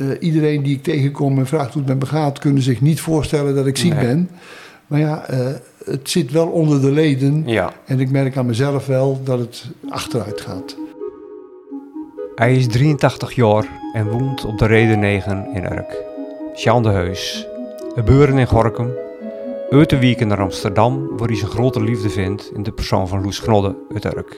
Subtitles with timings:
[0.00, 3.00] eh, iedereen die ik tegenkom en vraagt hoe het met me gaat, kunnen zich niet
[3.00, 4.06] voorstellen dat ik ziek Nee.
[4.06, 4.30] ben.
[4.86, 5.38] Maar ja, eh,
[5.84, 7.42] het zit wel onder de leden.
[7.46, 7.72] Ja.
[7.86, 10.76] En ik merk aan mezelf wel dat het achteruit gaat.
[12.34, 16.02] Hij is 83 jaar en woont op de Reden 9 in Urk.
[16.54, 17.46] Sjaan de Heus.
[17.94, 18.90] Geboren in Gorkum.
[19.70, 23.22] Uit de weekend naar Amsterdam, waar hij zijn grote liefde vindt in de persoon van
[23.22, 24.36] Loes Gnodde uit Urk.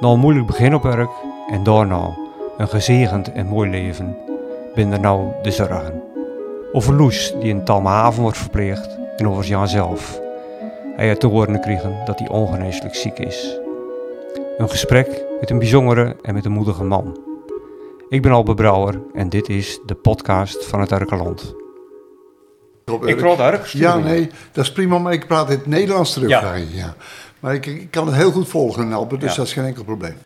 [0.00, 1.10] Na een moeilijk begin op Urk
[1.50, 2.16] en daarna
[2.56, 4.16] een gezegend en mooi leven,
[4.74, 6.02] binnen nou de zorgen.
[6.72, 10.20] Over Loes die in Talmahaven wordt verpleegd en over Jan zelf.
[10.96, 13.58] Hij heeft te horen gekregen dat hij ongeneeslijk ziek is.
[14.58, 17.20] Een gesprek met een bijzondere en met een moedige man.
[18.08, 21.54] Ik ben Albert Brouwer en dit is de podcast van het Urkeland.
[23.04, 23.66] Ik praat Urk.
[23.66, 26.28] Ja, nee, dat is prima, maar ik praat in het Nederlands terug.
[26.28, 26.54] Ja.
[26.54, 26.64] Ja.
[26.72, 26.94] Ja.
[27.40, 29.36] Maar ik, ik kan het heel goed volgen, Albert, dus Ja.
[29.36, 30.16] dat is geen enkel probleem.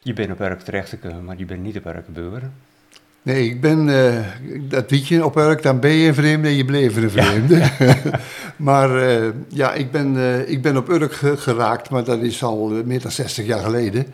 [0.00, 2.54] Je bent op Urk terechtgekomen, maar je bent niet op Urk geboren.
[3.22, 4.18] Nee, ik ben, eh,
[4.68, 7.70] dat weet je op Urk, dan ben je een vreemde en je bleef een vreemde.
[8.56, 12.42] maar eh, ja, ik ben, eh, ik ben op Urk ge- geraakt, maar dat is
[12.42, 14.06] al meer dan 60 jaar geleden.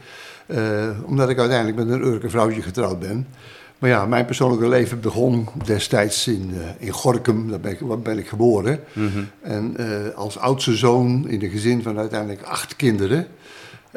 [1.05, 3.27] Omdat ik uiteindelijk met een Urker vrouwtje getrouwd ben.
[3.79, 8.19] Maar ja, mijn persoonlijke leven begon destijds in, in Gorkum, daar ben ik, waar ben
[8.19, 8.81] ik geboren.
[9.43, 13.27] En eh, als oudste zoon in een gezin van uiteindelijk acht kinderen.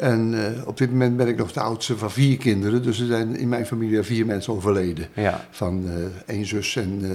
[0.00, 2.82] En eh, op dit moment ben ik nog de oudste van vier kinderen.
[2.82, 5.08] Dus er zijn in mijn familie vier mensen overleden.
[5.14, 5.46] Ja.
[5.50, 7.10] Van eh, één zus en eh,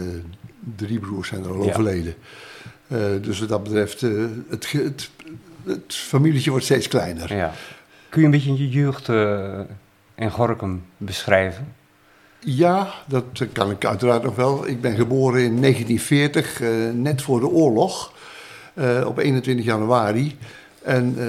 [0.75, 1.69] drie broers zijn er al Ja.
[1.69, 2.14] overleden.
[3.22, 5.09] Dus wat dat betreft, het, het,
[5.64, 7.36] het familietje wordt steeds kleiner.
[7.36, 7.52] ja.
[8.09, 9.09] Kun je een beetje je jeugd
[10.16, 11.73] in Gorkum beschrijven?
[12.39, 14.67] Ja, dat kan ik uiteraard nog wel.
[14.67, 18.14] Ik ben geboren in 1940, eh, net voor de oorlog,
[19.05, 20.38] op 21 januari.
[20.86, 21.28] En eh,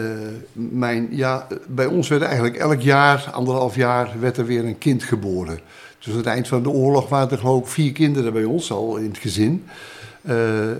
[0.52, 5.02] mijn, ja, bij ons werd eigenlijk elk jaar, anderhalf jaar, werd er weer een kind
[5.02, 5.58] geboren.
[5.98, 8.72] Dus aan het eind van de oorlog waren er geloof ik vier kinderen bij ons
[8.72, 9.64] al in het gezin.
[10.22, 10.34] Eh,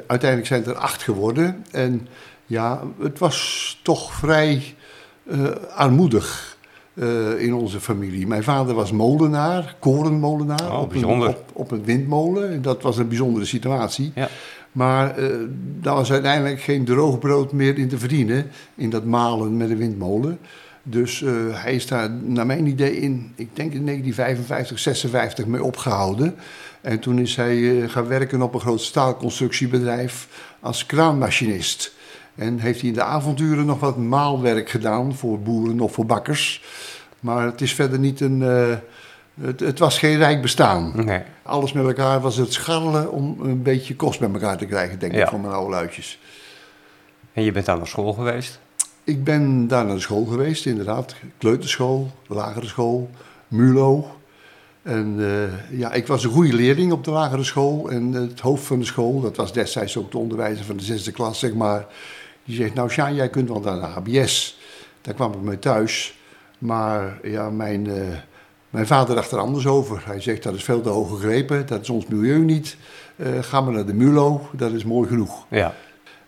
[0.07, 1.65] uiteindelijk zijn er acht geworden.
[1.71, 2.09] En
[2.47, 4.75] ja, het was toch vrij
[5.31, 6.55] eh, armoedig
[7.39, 8.27] in onze familie.
[8.27, 12.51] Mijn vader was molenaar, korenmolenaar, Oh, op, een, op, op een windmolen.
[12.51, 14.13] En dat was een bijzondere situatie.
[14.15, 14.29] Ja.
[14.77, 15.29] Maar eh
[15.81, 19.77] daar was uiteindelijk geen droog brood meer in te verdienen, in dat malen met een
[19.77, 20.39] windmolen.
[20.83, 25.63] Dus eh, hij is daar, naar mijn idee, in, ik denk in 1955, 56 mee
[25.63, 26.35] opgehouden.
[26.81, 30.29] En toen is hij eh, gaan werken op een groot staalconstructiebedrijf
[30.61, 31.95] als kraanmachinist.
[32.35, 36.63] En heeft hij in de avonturen nog wat maalwerk gedaan voor boeren of voor bakkers.
[37.21, 38.43] Maar het is verder niet een.
[39.41, 40.93] Het, het was geen rijk bestaan.
[41.05, 41.23] Nee.
[41.43, 45.13] Alles met elkaar was het scharrelen om een beetje kost bij elkaar te krijgen, denk
[45.13, 45.29] ik, Ja.
[45.29, 46.19] van mijn oude luidjes.
[47.33, 48.61] En je bent aan de school geweest?
[49.05, 51.15] Ik ben daar naar de school geweest, inderdaad.
[51.39, 53.11] Kleuterschool, lagere school,
[53.49, 54.11] MULO.
[54.83, 57.91] En eh, ja, ik was een goede leerling op de lagere school.
[57.91, 61.11] En het hoofd van de school, dat was destijds ook de onderwijzer van de zesde
[61.13, 61.87] klas, zeg maar.
[62.45, 63.87] Die zegt, nou Sjaan, jij kunt wel naar de
[64.21, 64.59] HBS.
[65.01, 66.19] Daar kwam ik mee thuis.
[66.59, 68.03] Maar ja, mijn, eh,
[68.77, 70.03] mijn vader dacht er anders over.
[70.05, 71.67] Hij zegt, dat is veel te hoog gegrepen.
[71.67, 72.77] Dat is ons milieu niet.
[73.17, 75.47] Eh, ga maar naar de MULO, dat is mooi genoeg.
[75.51, 75.75] Ja.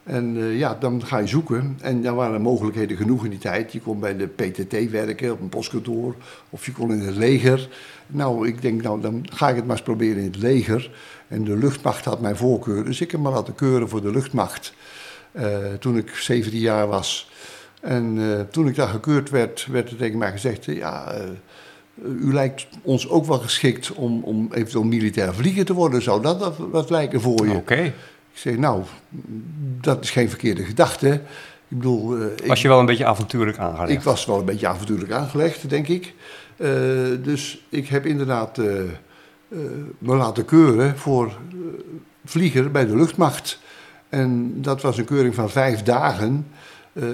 [0.05, 1.79] En eh, ja, dan ga je zoeken.
[1.81, 3.73] En daar waren mogelijkheden genoeg in die tijd.
[3.73, 6.15] Je kon bij de PTT werken op een postkantoor.
[6.51, 7.69] Of je kon in het leger.
[8.07, 10.91] Nou, ik denk, nou, dan ga ik het maar eens proberen in het leger.
[11.29, 12.85] En de luchtmacht had mijn voorkeur.
[12.85, 14.73] Dus ik heb me laten keuren voor de luchtmacht.
[15.33, 17.31] eh, toen ik 17 jaar was.
[17.81, 18.19] En
[18.51, 20.65] toen ik daar gekeurd werd, werd er tegen mij gezegd...
[20.65, 21.15] ja,
[22.05, 26.03] u lijkt ons ook wel geschikt om, om eventueel militair vlieger te worden.
[26.03, 27.55] Zou dat wat, lijken voor je?
[27.55, 27.83] Oké.
[28.33, 28.83] Ik zeg, nou,
[29.81, 31.13] dat is geen verkeerde gedachte.
[31.69, 33.91] Ik bedoel, eh, ik, Was je wel een beetje avontuurlijk aangelegd?
[33.91, 36.15] ik was wel een beetje avontuurlijk aangelegd, denk ik.
[36.57, 36.69] Eh,
[37.23, 38.89] dus ik heb inderdaad eh, eh,
[39.99, 41.57] me laten keuren voor eh,
[42.25, 43.59] vlieger bij de luchtmacht.
[44.09, 46.47] En dat was een keuring van vijf dagen
[46.93, 47.05] eh,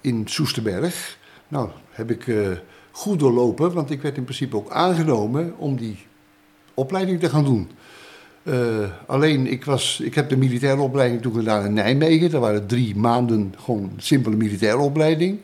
[0.00, 1.18] in Soesterberg.
[1.48, 2.36] Nou, heb ik eh,
[3.00, 5.98] goed doorlopen, want ik werd in principe ook aangenomen om die
[6.74, 7.70] opleiding te gaan doen.
[8.42, 8.54] Eh,
[9.06, 12.30] alleen, ik, was, ik heb de militaire opleiding toen gedaan in Nijmegen.
[12.30, 15.40] Dat waren drie maanden gewoon een simpele militaire opleiding.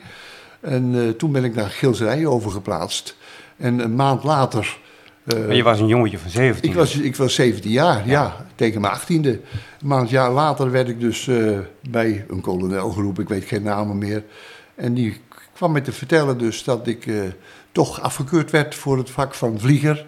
[0.60, 3.16] En eh, toen ben ik naar Gilserijen overgeplaatst.
[3.56, 4.78] En een maand later...
[5.24, 6.70] eh, Maar je was een jongetje van 17.
[6.70, 9.06] ik, was, ik was 17 jaar, ja, tegen mijn 18e.
[9.06, 9.40] Een
[9.84, 11.30] maand jaar later werd ik dus
[11.90, 14.24] bij een kolonel geroepen, ik weet geen namen meer.
[14.74, 15.20] En die
[15.56, 17.20] kwam me te vertellen dus dat ik eh,
[17.72, 20.06] toch afgekeurd werd voor het vak van vlieger.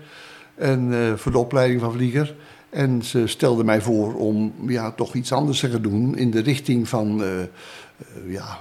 [0.55, 2.35] En eh, voor de opleiding van vlieger.
[2.71, 6.41] En ze stelde mij voor om ja, toch iets anders te gaan doen in de
[6.41, 7.31] richting van eh,
[8.27, 8.59] ja,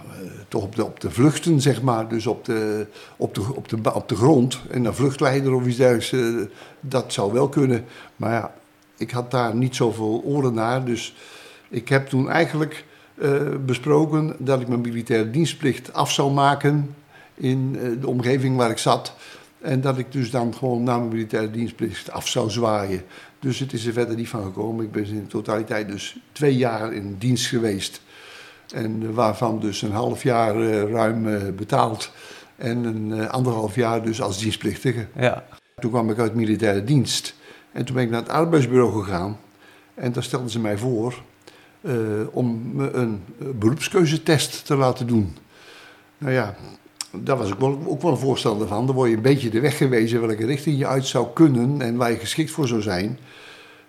[0.48, 2.07] toch op de, op de vluchten, zeg maar.
[2.07, 2.88] Dus op de,
[3.18, 4.60] op de, op de, op de grond.
[4.69, 6.50] En een vluchtleider of iets dergelijks,
[6.80, 7.86] dat zou wel kunnen.
[8.16, 8.54] Maar ja,
[8.98, 10.86] ik had daar niet zoveel oren naar.
[10.86, 11.16] Dus
[11.69, 12.86] ik heb toen eigenlijk
[13.66, 16.96] besproken dat ik mijn militaire dienstplicht af zou maken
[17.34, 19.14] in de omgeving waar ik zat.
[19.62, 23.02] En dat ik dus dan gewoon na mijn militaire dienstplicht af zou zwaaien.
[23.40, 24.86] Dus het is er verder niet van gekomen.
[24.86, 28.02] Ik ben in totaliteit dus twee jaar in dienst geweest.
[28.74, 30.56] En waarvan dus een half jaar
[30.90, 32.12] ruim betaald.
[32.56, 35.08] En een anderhalf jaar dus als dienstplichtige.
[35.19, 35.46] Ja.
[35.75, 37.36] Toen kwam ik uit militaire dienst.
[37.72, 39.38] En toen ben ik naar het arbeidsbureau gegaan.
[39.94, 41.22] En daar stelden ze mij voor
[42.31, 45.36] om me een beroepskeuzetest te laten doen.
[46.18, 46.56] Nou ja,
[47.12, 48.86] daar was ik wel, ook wel een voorstander van.
[48.86, 51.95] Dan word je een beetje de weg gewezen welke richting je uit zou kunnen en
[51.95, 53.19] waar je geschikt voor zou zijn.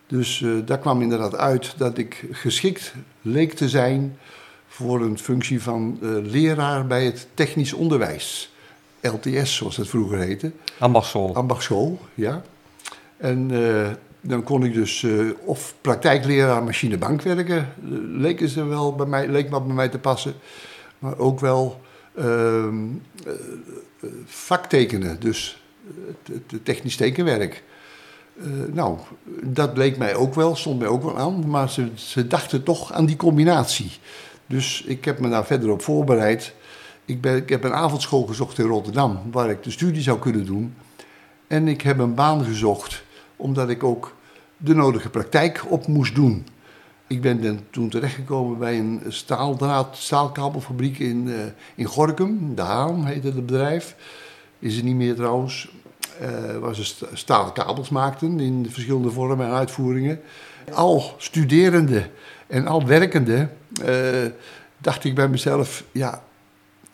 [0.06, 4.16] Dus uh, daar kwam inderdaad uit dat ik geschikt leek te zijn
[4.66, 8.52] voor een functie van uh, leraar bij het technisch onderwijs.
[9.00, 10.52] LTS, zoals het vroeger heette.
[10.78, 11.34] Ambachtschool.
[11.34, 12.42] Ambachtschool, ja.
[13.16, 13.88] En uh,
[14.20, 15.06] dan kon ik dus
[15.44, 17.68] of praktijkleraar machinebank werken,
[18.12, 20.34] leek, ze wel bij mij, leek wat bij mij te passen.
[20.98, 21.80] Maar ook wel
[22.18, 22.66] uh,
[24.24, 25.62] vaktekenen, dus
[26.22, 27.62] het technisch tekenwerk.
[28.72, 28.98] Nou,
[29.42, 32.92] dat bleek mij ook wel, stond mij ook wel aan, maar ze, ze dachten toch
[32.92, 33.90] aan die combinatie.
[34.46, 36.54] Dus ik heb me daar verder op voorbereid.
[37.04, 40.46] Ik, ben, ik heb een avondschool gezocht in Rotterdam, waar ik de studie zou kunnen
[40.46, 40.74] doen.
[41.46, 43.02] En ik heb een baan gezocht,
[43.38, 44.16] omdat ik ook
[44.56, 46.46] de nodige praktijk op moest doen.
[47.06, 51.34] Ik ben toen terechtgekomen bij een staaldraad, staalkabelfabriek in, uh,
[51.74, 52.54] in Gorkum.
[52.54, 53.96] De Haan heette het bedrijf.
[54.58, 55.72] Is er niet meer trouwens.
[56.22, 60.20] Uh, waar ze staalkabels maakten in verschillende vormen en uitvoeringen.
[60.72, 62.10] Al studerende
[62.46, 63.48] en al werkende
[63.84, 64.30] uh,
[64.78, 65.84] dacht ik bij mezelf...
[65.92, 66.22] Ja,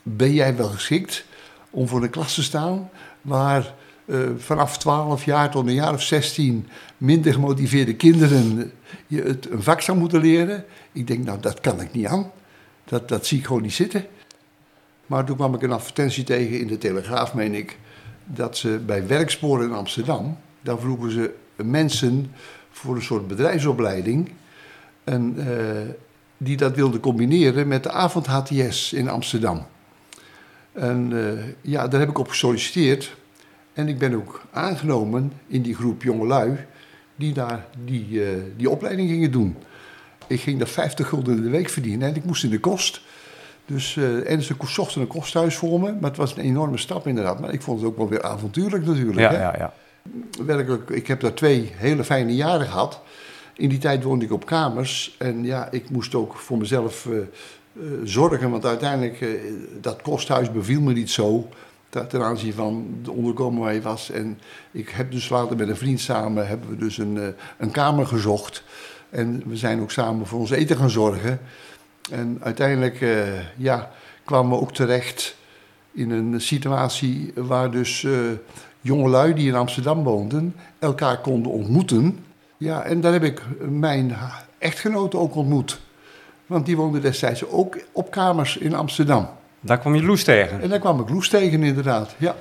[0.03, 1.25] ben jij wel geschikt
[1.71, 2.91] om voor een klas te staan...
[3.21, 8.73] waar uh, vanaf 12 jaar tot een jaar of 16 minder gemotiveerde kinderen
[9.07, 10.65] je het een vak zou moeten leren.
[10.93, 12.31] Ik denk, nou, dat kan ik niet aan.
[12.85, 14.07] Dat, dat zie ik gewoon niet zitten.
[15.07, 17.79] Maar toen kwam ik een advertentie tegen in de Telegraaf, meen ik,
[18.25, 22.33] dat ze bij Werksporen in Amsterdam, daar vroegen ze mensen
[22.71, 24.33] voor een soort bedrijfsopleiding.
[25.05, 25.47] En, uh,
[26.37, 29.67] die dat wilden combineren met de avond HTS in Amsterdam.
[30.73, 33.17] En uh, ja, daar heb ik op gesolliciteerd.
[33.75, 36.57] En ik ben ook aangenomen in die groep jongelui
[37.17, 39.57] die daar die, uh, die opleiding gingen doen.
[40.27, 43.01] Ik ging daar 50 gulden in de week verdienen en ik moest in de kost.
[43.67, 47.07] Dus, uh, en ze zochten een kosthuis voor me, maar het was een enorme stap
[47.07, 47.41] inderdaad.
[47.41, 49.19] Maar ik vond het ook wel weer avontuurlijk natuurlijk.
[49.19, 49.39] Ja, hè?
[49.39, 49.73] ja, ja.
[50.45, 53.01] Werkelijk, ik heb daar twee hele fijne jaren gehad.
[53.57, 57.19] In die tijd woonde ik op kamers en ja, ik moest ook voor mezelf uh,
[58.05, 59.27] zorgen, want uiteindelijk,
[59.81, 61.49] dat kosthuis beviel me niet zo
[62.09, 64.11] ten aanzien van de onderkomen waar je was.
[64.11, 64.39] En
[64.71, 67.27] ik heb dus later met een vriend samen hebben we dus een, eh,
[67.59, 68.65] een kamer gezocht.
[69.11, 71.41] En we zijn ook samen voor ons eten gaan zorgen.
[72.11, 73.23] En uiteindelijk uh,
[73.57, 73.91] ja,
[74.25, 75.37] kwamen we ook terecht
[75.93, 78.19] in een situatie waar dus uh,
[78.81, 82.25] jongelui die in Amsterdam woonden elkaar konden ontmoeten.
[82.57, 84.17] Ja, en daar heb ik mijn
[84.59, 85.81] echtgenote ook ontmoet.
[86.47, 89.29] Want die woonde destijds ook op kamers in Amsterdam.
[89.65, 90.61] Daar kwam je Loes tegen?
[90.61, 92.15] En daar kwam ik Loes tegen, inderdaad.
[92.19, 92.37] Ja.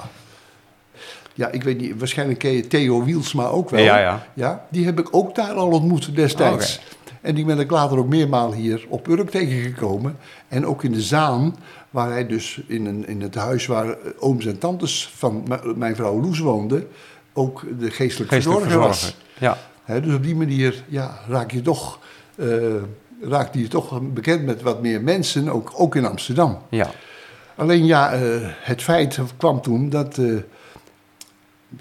[1.33, 3.83] Ja, ik weet niet, waarschijnlijk ken je Theo Wielsma ook wel.
[3.83, 4.27] Ja, ja.
[4.33, 6.77] ja die heb ik ook daar al ontmoet destijds.
[6.77, 7.19] Oh, okay.
[7.21, 10.17] En die ben ik later ook meermaal hier op Urk tegengekomen.
[10.47, 11.55] En ook in de Zaan,
[11.89, 15.43] waar hij dus in, een, in het huis waar ooms en tantes van
[15.75, 16.87] mijn vrouw Loes woonde,
[17.33, 19.15] ook de geestelijke, geestelijke verzorger was.
[19.39, 19.57] Ja.
[19.83, 21.99] He, dus op die manier ja, raak je toch...
[22.35, 22.75] Uh,
[23.21, 26.57] raakte je toch bekend met wat meer mensen, ook, ook in Amsterdam.
[26.69, 26.91] Ja.
[27.55, 30.39] Alleen ja, uh, het feit kwam toen dat, uh,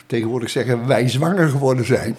[0.06, 2.16] tegenwoordig zeggen wij zwanger geworden zijn.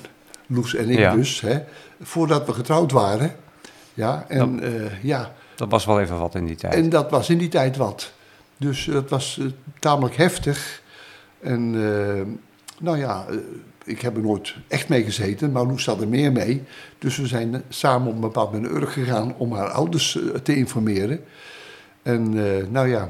[0.48, 1.16] Loes en ik Ja.
[1.16, 1.60] dus, hè,
[2.02, 3.36] voordat we getrouwd waren.
[3.94, 6.74] Ja, en Dat- eh, ja, Dat was wel even wat in die tijd.
[6.74, 8.12] en dat was in die tijd wat.
[8.58, 9.46] Dus dat was eh,
[9.80, 10.82] tamelijk heftig.
[11.42, 12.22] En eh,
[12.80, 13.36] nou ja, eh,
[13.86, 16.64] ik heb er nooit echt mee gezeten, maar Loes zat er meer mee.
[17.00, 20.18] Dus we zijn eh, samen op een bepaald moment naar Urk gegaan om haar ouders
[20.22, 21.24] eh, te informeren.
[22.04, 23.10] En eh, nou ja,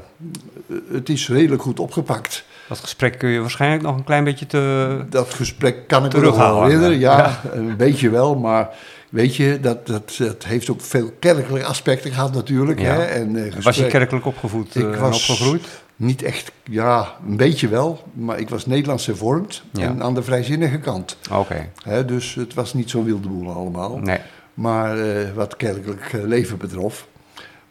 [0.92, 2.44] het is redelijk goed opgepakt.
[2.68, 4.96] Dat gesprek kun je waarschijnlijk nog een klein beetje te...
[5.10, 6.98] Dat gesprek kan ik me nog wel herinneren.
[6.98, 7.40] Ja, Ja.
[7.52, 8.68] een beetje wel, maar
[9.10, 12.80] weet je, dat, dat, dat heeft ook veel kerkelijke aspecten gehad natuurlijk.
[12.80, 12.86] Ja.
[12.94, 13.02] Hè?
[13.04, 15.66] En, eh, Was je kerkelijk opgevoed Ik eh, en was- opgegroeid?
[15.96, 18.02] Niet echt, ja, een beetje wel.
[18.12, 19.82] Maar ik was Nederlands hervormd Ja.
[19.82, 21.16] en aan de vrijzinnige kant.
[21.32, 22.04] Oké, Hè?
[22.04, 23.98] Dus het was niet zo'n wilde boel allemaal.
[23.98, 24.18] nee.
[24.54, 24.96] Maar
[25.34, 27.06] wat kerkelijk leven betrof.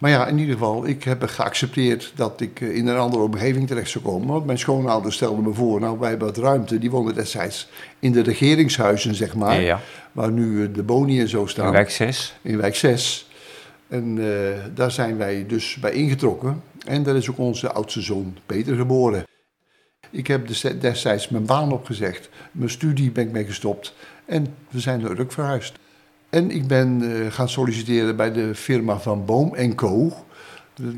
[0.03, 3.67] Maar ja, in ieder geval, ik heb geaccepteerd dat ik eh, in een andere omgeving
[3.67, 4.27] terecht zou komen.
[4.27, 6.79] Want mijn schoonouders stelden me voor, nou wij hebben wat ruimte.
[6.79, 7.69] Die woonden destijds
[7.99, 9.53] in de regeringshuizen, zeg maar.
[9.55, 9.79] Ja, ja.
[10.11, 11.65] Waar nu eh, de Boni en zo staan.
[11.65, 12.35] In wijk 6.
[12.41, 13.29] In wijk 6.
[13.87, 16.63] En eh, daar zijn wij dus bij ingetrokken.
[16.85, 19.23] En daar is ook onze oudste zoon Peter geboren.
[20.11, 22.29] Ik heb des- destijds mijn baan opgezegd.
[22.51, 23.93] Mijn studie ben ik mee gestopt.
[24.25, 25.73] En we zijn naar Urk verhuisd.
[26.33, 30.13] En ik ben eh, gaan solliciteren bij de firma van Boom Co.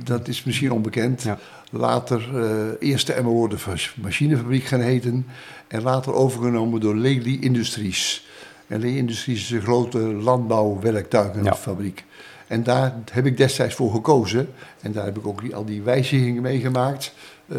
[0.03, 1.21] Dat is misschien onbekend.
[1.21, 1.37] Ja.
[1.69, 3.55] Later eh eerst de Emmeloorde
[4.01, 5.25] machinefabriek gaan heten.
[5.67, 8.27] En later overgenomen door Lely Industries.
[8.67, 12.03] En Lely Industries is een grote landbouwwerktuigenfabriek.
[12.47, 14.49] En daar heb ik destijds voor gekozen.
[14.81, 17.13] En daar heb ik ook die, al die wijzigingen meegemaakt.
[17.47, 17.57] eh,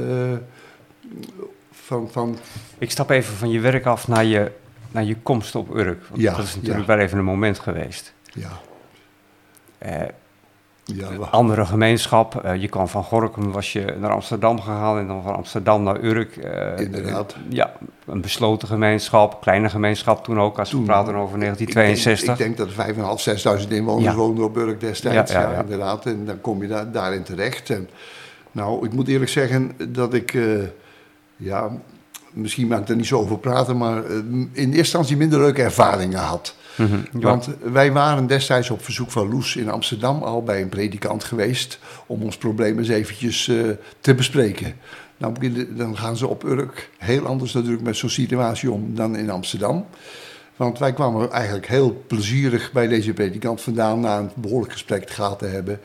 [1.70, 2.38] van, van,
[2.78, 4.50] Ik stap even van je werk af naar je,
[4.96, 6.02] naar je komst op Urk.
[6.08, 6.94] Want Ja, dat is natuurlijk ja.
[6.96, 8.14] wel even een moment geweest.
[8.32, 8.48] ja,
[9.78, 10.00] Eh,
[10.84, 12.44] ja, een andere gemeenschap.
[12.44, 16.02] eh, je kwam van Gorkum, was je naar Amsterdam gegaan en dan van Amsterdam naar
[16.02, 16.36] Urk.
[16.36, 17.36] eh, Inderdaad.
[17.48, 17.72] ja,
[18.06, 22.28] een besloten gemeenschap, kleine gemeenschap toen ook, als Toen- we praten over 1962.
[22.32, 25.32] Ik denk, ik denk dat er 5.500, 6.000 inwoners woonden op Urk destijds.
[25.32, 26.06] Ja, inderdaad.
[26.06, 27.70] En dan kom je daar, daarin terecht.
[27.70, 27.88] En,
[28.52, 30.38] nou, ik moet eerlijk zeggen dat ik...
[31.36, 31.70] ja,
[32.36, 33.76] misschien mag ik er niet zo over praten...
[33.76, 36.54] maar eh, in eerste instantie minder leuke ervaringen had.
[36.76, 37.20] Mhm, ja.
[37.20, 41.78] Want wij waren destijds op verzoek van Loes in Amsterdam al bij een predikant geweest
[42.06, 43.56] om ons probleem eens eventjes eh,
[44.00, 44.74] te bespreken.
[45.16, 45.34] Nou,
[45.76, 49.86] dan gaan ze op Urk heel anders natuurlijk met zo'n situatie om dan in Amsterdam.
[50.56, 55.38] Want wij kwamen eigenlijk heel plezierig bij deze predikant vandaan na een behoorlijk gesprek gehad
[55.38, 55.80] te hebben.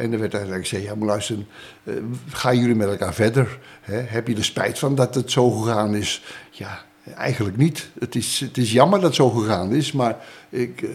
[0.00, 1.36] En er werd eigenlijk gezegd, ja maar luister,
[1.84, 1.94] eh,
[2.28, 3.58] gaan jullie met elkaar verder?
[3.80, 3.96] Hè?
[3.96, 6.22] Heb je er spijt van dat het zo gegaan is?
[6.50, 6.82] Ja,
[7.16, 7.90] eigenlijk niet.
[7.98, 10.16] Het is, het is jammer dat het zo gegaan is, maar
[10.48, 10.88] ik, eh,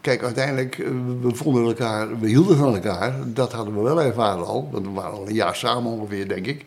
[0.00, 0.88] kijk, uiteindelijk, eh,
[1.20, 3.14] we vonden elkaar, we hielden van elkaar.
[3.26, 6.46] Dat hadden we wel ervaren al, want we waren al een jaar samen ongeveer, denk
[6.46, 6.64] ik.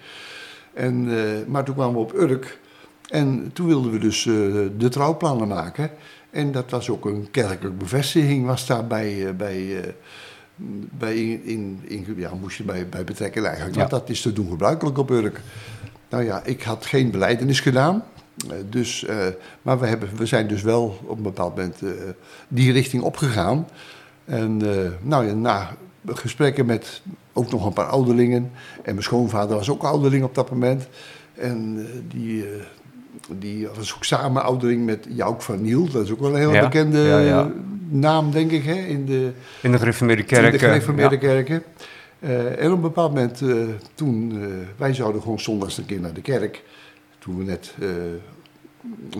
[0.73, 1.09] En,
[1.47, 2.59] maar toen kwamen we op Urk
[3.09, 4.23] en toen wilden we dus
[4.77, 5.89] de trouwplannen maken.
[6.29, 9.33] En dat was ook een kerkelijke bevestiging, was daar bij,
[10.97, 13.75] bij in, in, ja, moest je bij, bij betrekken eigenlijk.
[13.75, 13.97] Want Ja.
[13.97, 15.41] dat is te doen gebruikelijk op Urk.
[16.09, 18.03] Nou ja, ik had geen beleidenis gedaan.
[18.50, 19.17] eh, Dus, eh,
[19.62, 21.89] maar we, hebben, we zijn dus wel op een bepaald moment eh,
[22.47, 23.67] die richting opgegaan.
[24.25, 24.57] En
[25.01, 25.75] nou ja, na
[26.07, 27.01] gesprekken met
[27.33, 28.51] ook nog een paar ouderlingen.
[28.75, 30.88] En mijn schoonvader was ook ouderling op dat moment.
[31.33, 32.45] En die,
[33.39, 35.89] die was ook samen ouderling met Jouk van Niel.
[35.91, 37.51] Dat is ook wel een heel Ja, bekende ja, ja.
[37.99, 40.45] Naam, denk ik, hè, in de, In de gereformeerde kerk.
[40.45, 41.21] in de eh, gereformeerde ja.
[41.21, 41.63] kerken.
[42.57, 43.55] En op een bepaald moment, eh,
[43.93, 44.47] toen, eh,
[44.77, 46.63] wij zouden gewoon zondags een keer naar de kerk.
[47.19, 47.73] Toen we net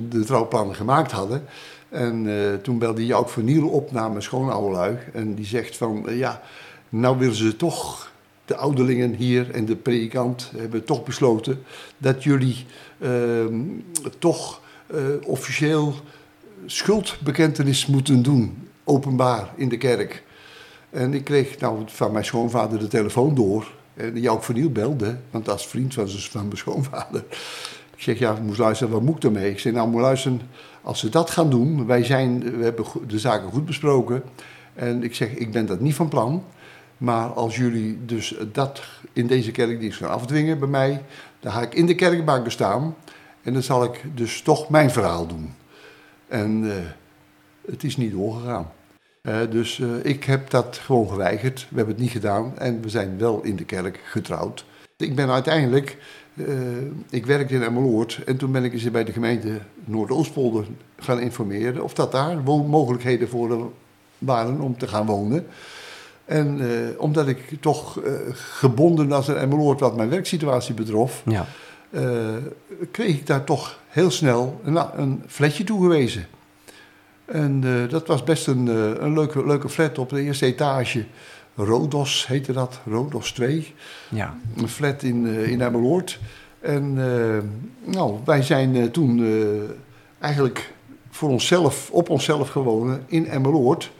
[0.10, 1.44] de trouwplannen gemaakt hadden.
[1.89, 2.27] En
[2.62, 4.98] toen belde Jouk van Niel op naar mijn schoonouderlui.
[5.13, 6.41] En die zegt van, ja,
[6.89, 8.12] nou willen ze toch,
[8.46, 11.63] de ouderlingen hier en de predikant hebben toch besloten...
[11.98, 12.65] dat jullie
[13.00, 13.62] ehm,
[14.20, 14.62] toch
[15.24, 15.94] officieel
[16.65, 20.24] schuldbekentenis moeten doen, openbaar in de kerk.
[20.89, 23.74] En ik kreeg nou van mijn schoonvader de telefoon door.
[23.94, 27.24] En Jouk van Niel belde, want is vriend van, van mijn schoonvader.
[27.96, 29.51] Ik zeg, ja, moest luisteren, wat moet ik ermee?
[29.51, 30.42] Ik zeg, nou, moet luisteren,
[30.82, 34.24] als ze dat gaan doen, wij zijn, we hebben de zaken goed besproken.
[34.74, 36.44] En ik zeg, ik ben dat niet van plan.
[36.98, 38.82] Maar als jullie dus dat
[39.13, 41.04] in deze kerkdienst gaan afdwingen bij mij,
[41.39, 42.96] dan ga ik in de kerkbanken staan.
[43.42, 45.54] En dan zal ik dus toch mijn verhaal doen.
[46.27, 46.77] En eh,
[47.72, 48.72] het is niet doorgegaan.
[49.25, 51.67] Eh, dus eh, ik heb dat gewoon geweigerd.
[51.70, 54.65] We hebben het niet gedaan en we zijn wel in de kerk getrouwd.
[54.98, 55.98] Ik ben uiteindelijk,
[56.34, 56.46] eh,
[57.10, 60.65] ik werkte in Emmeloord en toen ben ik eens bij de gemeente Noordoostpolder
[60.98, 63.72] gaan informeren of dat daar woonmogelijkheden voor
[64.17, 65.46] waren om te gaan wonen.
[66.25, 66.60] En
[66.98, 68.00] omdat ik toch
[68.34, 71.46] gebonden was aan Emmeloord wat mijn werksituatie betrof, Ja.
[72.91, 75.24] kreeg ik daar toch heel snel een, een
[75.65, 76.27] toegewezen.
[77.25, 81.05] En eh, dat was best een, eh, een leuke, leuke flat op de eerste etage.
[81.55, 83.74] Rodos heette dat, Rodos 2.
[84.10, 84.38] ja.
[84.58, 86.20] Een flat in, eh in Emmeloord.
[86.60, 86.94] En
[87.84, 89.25] nou, wij zijn toen
[90.20, 90.74] eigenlijk
[91.10, 93.91] voor onszelf, op onszelf gewonnen in Emmeloord.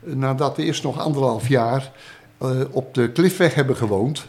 [0.00, 1.92] Nadat we eerst nog anderhalf jaar
[2.70, 4.26] op de Klifweg hebben gewoond.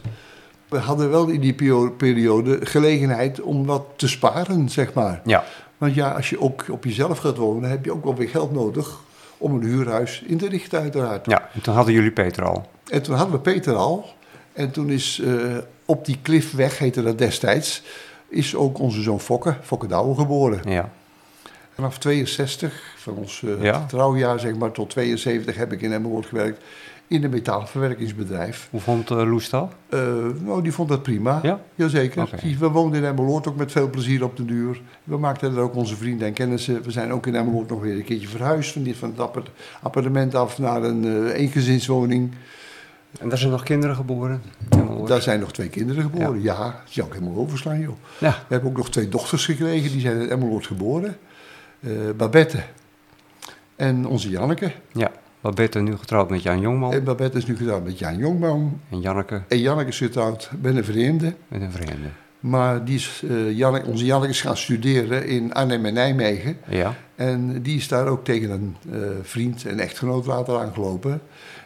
[0.67, 1.53] We hadden wel in die
[1.97, 5.21] periode gelegenheid om wat te sparen, zeg maar.
[5.25, 5.43] Ja.
[5.77, 8.51] Want ja, als je ook op jezelf gaat wonen, heb je ook wel weer geld
[8.51, 8.99] nodig
[9.37, 11.25] om een huurhuis in te richten, uiteraard.
[11.25, 12.69] ja, en toen hadden jullie Peter al.
[12.89, 14.05] En toen hadden we Peter al.
[14.53, 17.83] En toen is eh, op die Klifweg, heette dat destijds,
[18.27, 20.71] is ook onze zoon Fokke, Fokke Douwe, geboren.
[20.71, 20.89] Ja.
[21.75, 23.85] Vanaf 62, van ons Ja.
[23.85, 26.63] trouwjaar zeg maar, tot 72 heb ik in Emmeloord gewerkt.
[27.13, 28.67] In een metaalverwerkingsbedrijf.
[28.71, 29.73] Hoe vond uh, Loes dat?
[29.89, 29.99] Uh,
[30.39, 31.39] nou, die vond dat prima.
[31.43, 31.59] Ja?
[31.75, 32.21] Jazeker.
[32.21, 32.55] Oké.
[32.59, 34.81] We woonden in Emmeloord ook met veel plezier op de duur.
[35.03, 36.81] We maakten er ook onze vrienden en kennissen.
[36.83, 38.71] We zijn ook in Emmeloord nog weer een keertje verhuisd.
[38.71, 39.49] Van, dit, van het appart-
[39.81, 42.31] appartement af naar een uh, eengezinswoning.
[43.19, 44.41] En daar zijn nog kinderen geboren?
[45.05, 46.41] Daar zijn nog twee kinderen geboren.
[46.41, 47.95] Ja, dat zou ik helemaal overslaan, joh.
[48.17, 48.29] Ja.
[48.29, 49.91] We hebben ook nog twee dochters gekregen.
[49.91, 51.17] Die zijn in Emmeloord geboren.
[51.79, 52.63] Eh, Babette
[53.75, 54.71] en onze Janneke.
[54.91, 55.11] Ja.
[55.43, 56.93] Babette nu getrouwd met Jan Jongman.
[56.93, 58.79] En Babette is nu getrouwd met Jan Jongman.
[58.89, 61.33] En Janneke En Janneke is getrouwd met een vreemde.
[61.47, 62.07] met een vreemde.
[62.39, 66.57] Maar die is, eh, Janneke, onze Janneke is gaan studeren in Arnhem en Nijmegen.
[66.69, 66.93] Ja.
[67.15, 71.21] En die is daar ook tegen een eh, vriend en echtgenoot later aangelopen.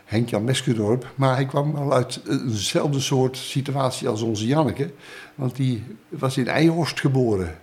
[0.05, 1.11] Henk-Jan Meskerdorp.
[1.15, 4.91] Maar hij kwam al uit eenzelfde soort situatie als onze Janneke.
[5.35, 7.55] Want die was in Eijhorst geboren.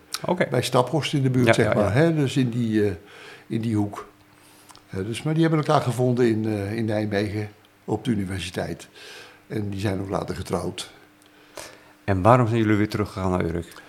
[0.51, 1.85] Bij Staphorst in de buurt, Ja, zeg ja, maar.
[1.85, 1.91] ja.
[1.93, 2.15] Hè?
[2.15, 2.91] Dus in die, eh,
[3.47, 4.07] in die hoek.
[4.97, 7.49] Eh, dus, maar die hebben elkaar gevonden in, eh, in Nijmegen
[7.85, 8.89] op de universiteit.
[9.47, 10.91] En die zijn ook later getrouwd.
[12.05, 13.83] En waarom zijn jullie weer teruggegaan naar Urk?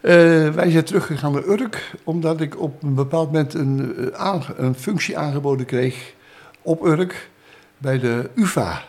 [0.00, 0.12] Eh,
[0.48, 4.10] wij zijn teruggegaan naar Urk, omdat ik op een bepaald moment een,
[4.56, 6.14] een functie aangeboden kreeg
[6.62, 7.30] op Urk
[7.78, 8.82] bij de UVA.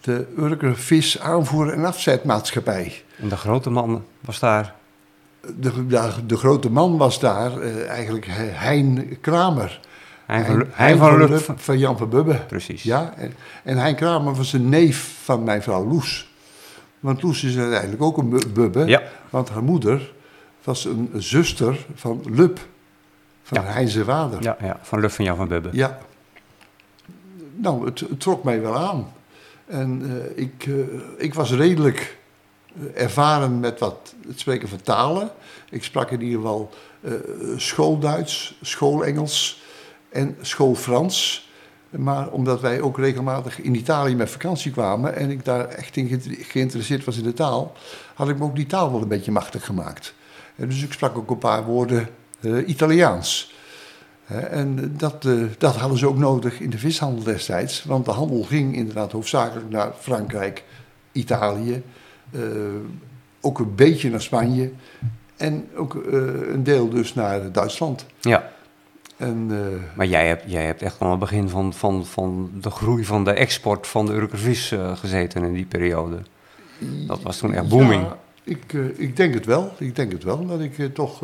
[0.00, 3.02] De Urker Vis Aanvoer- en Afzetmaatschappij.
[3.16, 4.74] En de grote man was daar.
[5.56, 9.80] De, de, de grote man was daar, eigenlijk He- Hein Kramer.
[10.28, 12.34] Hij van, Hein- van van Jan van Bubbe.
[12.46, 12.82] Precies.
[12.82, 16.32] Ja, en, en Hein Kramer was een neef van mijn vrouw Loes.
[17.00, 18.84] Want Loes is uiteindelijk ook een bu- Bubbe.
[18.86, 19.02] Ja.
[19.30, 20.12] Want haar moeder
[20.64, 22.58] was een zuster van Lub.
[23.42, 23.68] Van Ja.
[23.68, 24.42] Hein zijn vader.
[24.42, 25.68] Ja, ja, van Luf van Jan van Bubbe.
[25.72, 25.98] Ja.
[27.54, 29.12] Nou, het, het trok mij wel aan.
[29.66, 30.02] En
[30.36, 30.74] eh, ik, eh,
[31.16, 32.16] ik was redelijk
[32.94, 35.30] eh, ervaren met wat, het spreken van talen.
[35.70, 36.70] Ik sprak in ieder geval
[37.00, 37.12] eh,
[37.56, 39.62] schoolduits, schoolengels
[40.08, 41.46] en schoolfrans.
[41.90, 46.08] Maar omdat wij ook regelmatig in Italië met vakantie kwamen en ik daar echt in
[46.08, 47.72] ge- geïnteresseerd was in de taal,
[48.14, 50.14] had ik me ook die taal wel een beetje machtig gemaakt.
[50.56, 52.08] En dus ik sprak ook een paar woorden
[52.40, 53.54] eh, Italiaans.
[54.24, 57.84] Hè, En dat, eh, dat hadden ze ook nodig in de vishandel destijds.
[57.84, 60.64] Want de handel ging inderdaad hoofdzakelijk naar Frankrijk,
[61.12, 61.82] Italië.
[62.30, 62.40] eh,
[63.40, 64.70] ook een beetje naar Spanje.
[65.36, 66.12] En ook eh,
[66.52, 68.06] een deel dus naar Duitsland.
[68.20, 68.50] Ja,
[69.18, 72.70] En, eh, maar jij hebt, jij hebt echt aan het begin van, van, van de
[72.70, 76.18] groei van de export van de Urker vis eh, gezeten in die periode.
[77.06, 78.02] Dat was toen echt booming.
[78.02, 79.72] Ja, ik, eh, ik denk het wel.
[79.78, 80.46] Ik denk het wel.
[80.46, 81.20] Dat ik toch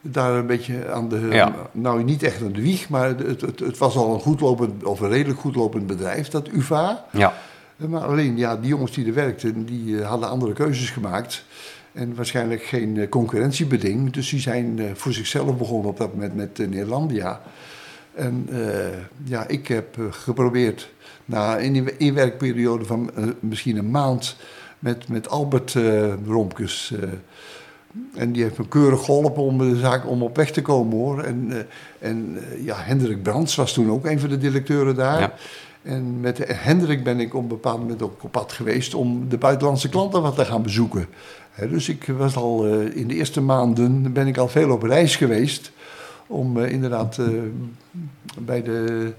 [0.00, 1.28] daar een beetje aan de...
[1.30, 1.54] Ja.
[1.72, 5.00] Nou, niet echt aan de wieg, maar het, het, het was al een goedlopend, of
[5.00, 7.04] een redelijk goedlopend bedrijf, dat UvA.
[7.10, 7.34] Ja,
[7.76, 11.44] Maar alleen, ja, die jongens die er werkten, die hadden andere keuzes gemaakt.
[11.94, 14.12] En waarschijnlijk geen eh, concurrentiebeding.
[14.12, 17.40] Dus die zijn eh, voor zichzelf begonnen op dat moment met uh, Nederlandia.
[18.14, 20.90] En eh, ja, ik heb eh, geprobeerd
[21.24, 24.36] na een inwerkperiode van eh, misschien een maand
[24.78, 26.92] met, met Albert eh Romkes.
[27.00, 27.08] eh,
[28.14, 31.22] en die heeft me keurig geholpen om de zaak om op weg te komen hoor.
[31.22, 35.20] En, eh, en eh, ja, Hendrik Brands was toen ook een van de directeuren daar.
[35.20, 35.34] Ja.
[35.82, 39.38] En met Hendrik ben ik op een bepaald moment ook op pad geweest om de
[39.38, 41.06] buitenlandse klanten wat te gaan bezoeken.
[41.60, 45.16] Dus ik was al eh, in de eerste maanden ben ik al veel op reis
[45.16, 45.72] geweest
[46.26, 47.26] om eh, inderdaad eh,
[48.40, 49.12] bij, de,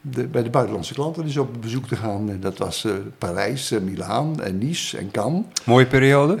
[0.00, 2.30] de, bij de buitenlandse klanten dus op bezoek te gaan.
[2.30, 2.86] En dat was
[3.18, 5.44] Parijs, Milaan en Nice en Cannes.
[5.64, 6.36] mooie periode.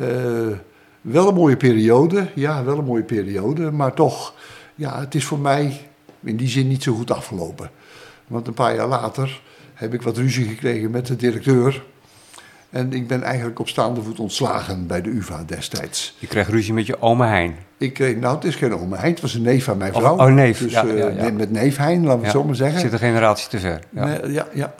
[1.00, 3.70] Wel een mooie periode, ja, wel een mooie periode.
[3.70, 4.34] Maar toch,
[4.74, 5.80] ja, het is voor mij
[6.20, 7.70] in die zin niet zo goed afgelopen.
[8.26, 9.40] Want een paar jaar later
[9.74, 11.84] heb ik wat ruzie gekregen met de directeur.
[12.70, 16.16] En ik ben eigenlijk op staande voet ontslagen bij de UvA destijds.
[16.18, 17.54] Je kreeg ruzie met je oma Hein.
[17.78, 20.16] Ik kreeg, nou, het is geen oma Hein, het was een neef van mijn vrouw.
[20.16, 21.30] oh, neef, Dus ja, eh, ja, ja.
[21.30, 22.80] met neef Hein, laten we het zo maar zeggen.
[22.80, 23.80] Zit een generatie te ver.
[23.90, 24.04] Ja.
[24.04, 24.74] Nee, ja, ja.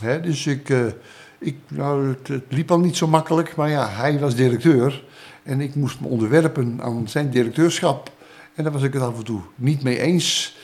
[0.00, 0.78] Hè, dus ik, eh,
[1.38, 5.04] ik nou, het, het liep al niet zo makkelijk, maar ja, hij was directeur.
[5.42, 8.10] En ik moest me onderwerpen aan zijn directeurschap.
[8.54, 10.56] En daar was ik het af en toe niet mee eens.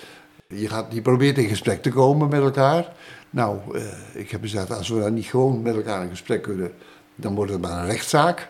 [0.47, 2.93] Je, gaat, je probeert in gesprek te komen met elkaar.
[3.33, 6.73] Nou, eh, ik heb gezegd, als we dan niet gewoon met elkaar in gesprek kunnen,
[7.15, 8.49] dan wordt het maar een rechtszaak.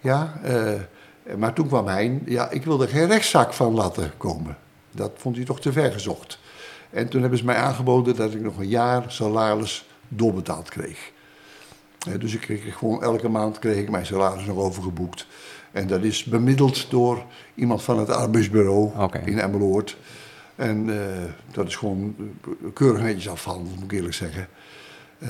[0.00, 0.72] Ja, eh,
[1.36, 4.56] maar toen kwam hij, ja, ik wilde geen rechtszaak van laten komen.
[4.90, 6.38] Dat vond hij toch te ver gezocht.
[6.90, 11.10] En toen hebben ze mij aangeboden dat ik nog een jaar salaris doorbetaald kreeg.
[12.08, 15.26] Eh, dus ik kreeg gewoon elke maand kreeg ik mijn salaris nog overgeboekt.
[15.72, 19.96] En dat is bemiddeld door iemand van het arbeidsbureau in Emmeloord.
[20.60, 21.06] En eh,
[21.52, 24.48] dat is gewoon eh, keurig netjes afgehandeld, moet ik eerlijk zeggen.
[25.18, 25.28] Eh,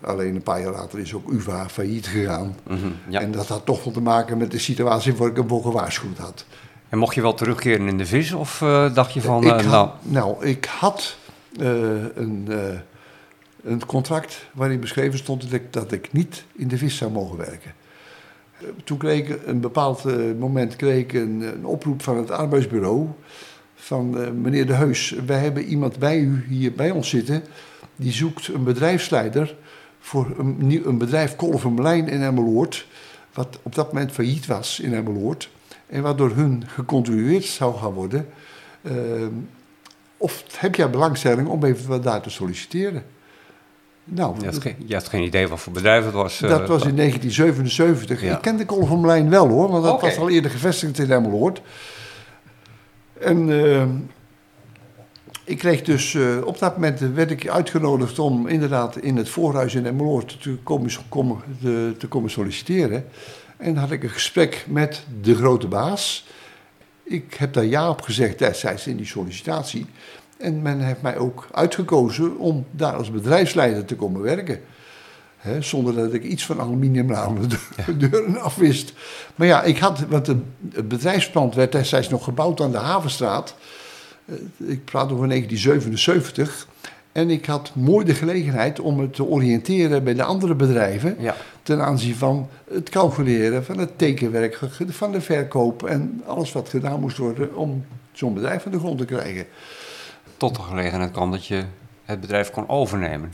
[0.00, 2.56] alleen een paar jaar later is ook UvA failliet gegaan.
[2.62, 3.20] Mhm, ja.
[3.20, 6.18] En dat had toch wel te maken met de situatie waar ik hem voor gewaarschuwd
[6.18, 6.44] had.
[6.88, 8.32] En mocht je wel terugkeren in de vis?
[8.32, 8.58] Of
[8.94, 11.16] dacht je van, ik had, nou, nou, ik had
[11.56, 12.48] een,
[13.62, 17.36] een contract waarin beschreven stond dat ik, dat ik niet in de vis zou mogen
[17.36, 17.72] werken.
[18.84, 20.04] Toen kreeg ik een bepaald
[20.38, 23.08] moment kreeg ik een, een oproep van het arbeidsbureau
[23.86, 27.42] van eh, meneer De Heus, wij hebben iemand bij u hier bij ons zitten
[27.96, 29.54] die zoekt een bedrijfsleider
[30.00, 32.86] voor een, nieuw- een bedrijf Kolvermelijn in Emmeloord,
[33.34, 35.50] wat op dat moment failliet was in Emmeloord
[35.86, 38.28] en waardoor hun gecontinueerd zou gaan worden.
[38.82, 38.92] Eh,
[40.16, 43.04] of heb jij belangstelling om even wat daar te solliciteren?
[44.04, 46.42] Nou, Je had, geen, je had geen idee wat voor bedrijf het was.
[46.42, 48.22] eh, dat was in 1977.
[48.22, 48.34] Ja.
[48.36, 51.60] Ik kende Kolvermelijn wel hoor, want dat was al eerder gevestigd in Emmeloord.
[53.20, 53.84] En eh,
[55.44, 59.74] ik kreeg dus, eh, op dat moment werd ik uitgenodigd om inderdaad in het voorhuis
[59.74, 60.90] in Emmeloord te komen,
[61.98, 63.04] te komen solliciteren.
[63.56, 66.26] En had ik een gesprek met de grote baas.
[67.02, 69.86] Ik heb daar ja op gezegd destijds in die sollicitatie.
[70.36, 74.60] En men heeft mij ook uitgekozen om daar als bedrijfsleider te komen werken.
[75.46, 78.92] Hè, zonder dat ik iets van aluminiumramen de deuren afwist.
[79.34, 83.54] Maar ja, ik had, want het bedrijfspand werd destijds nog gebouwd aan de Havenstraat.
[84.24, 84.34] Eh,
[84.70, 86.66] Ik praat over 1977.
[87.12, 91.16] En ik had mooi de gelegenheid om me te oriënteren bij de andere bedrijven.
[91.18, 96.68] Ja, Ten aanzien van het calculeren, van het tekenwerk, van de verkoop en alles wat
[96.68, 99.46] gedaan moest worden om zo'n bedrijf van de grond te krijgen.
[100.36, 101.64] tot de gelegenheid kwam dat je
[102.04, 103.32] het bedrijf kon overnemen.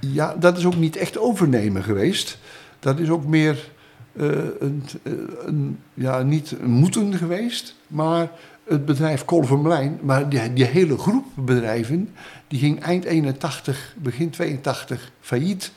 [0.00, 2.38] Ja, dat is ook niet echt overnemen geweest.
[2.78, 3.70] Dat is ook meer
[4.12, 5.12] eh, een, eh,
[5.46, 8.30] een, ja, niet een moeten geweest, maar
[8.64, 12.14] het bedrijf Kolvermlijn, maar die, die hele groep bedrijven,
[12.48, 15.72] die ging eind 81, begin 82 failliet.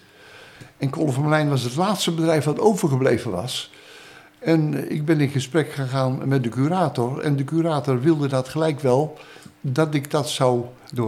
[0.77, 3.71] En Kolvermlijn was het laatste bedrijf dat overgebleven was.
[4.39, 7.19] En ik ben in gesprek gegaan met de curator.
[7.19, 9.17] En de curator wilde dat gelijk wel,
[9.61, 10.65] dat ik dat zou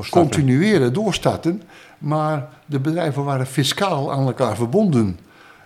[0.09, 1.61] continueren, doorstarten.
[1.97, 5.19] Maar de bedrijven waren fiscaal aan elkaar verbonden.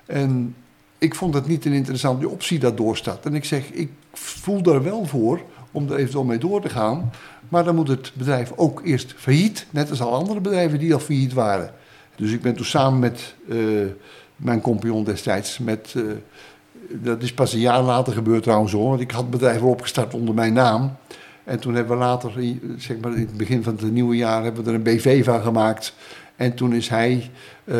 [0.05, 0.55] En
[0.97, 3.31] ik vond het niet een interessante optie, dat doorstarten.
[3.31, 7.11] En ik zeg, ik voel daar wel voor om er eventueel mee door te gaan.
[7.49, 10.99] Maar dan moet het bedrijf ook eerst failliet, net als alle andere bedrijven die al
[10.99, 11.73] failliet waren.
[12.15, 13.57] Dus ik ben toen samen met eh,
[14.35, 16.03] mijn compagnon destijds, met, eh,
[16.89, 20.33] dat is pas een jaar later gebeurd trouwens hoor, want ik had wel opgestart onder
[20.33, 20.95] mijn naam.
[21.49, 24.43] En toen hebben we later, in- zeg maar in het begin van het nieuwe jaar,
[24.43, 25.93] hebben we er een BV van gemaakt.
[26.35, 27.29] En toen is hij
[27.63, 27.77] eh,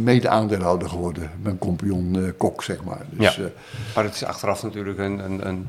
[0.00, 3.00] mede-aandeelhouder geworden, mijn compagnon eh, Kok, zeg maar.
[3.10, 3.42] Dus, Ja.
[3.42, 3.48] eh,
[3.94, 5.68] Maar het is achteraf natuurlijk een, een, een,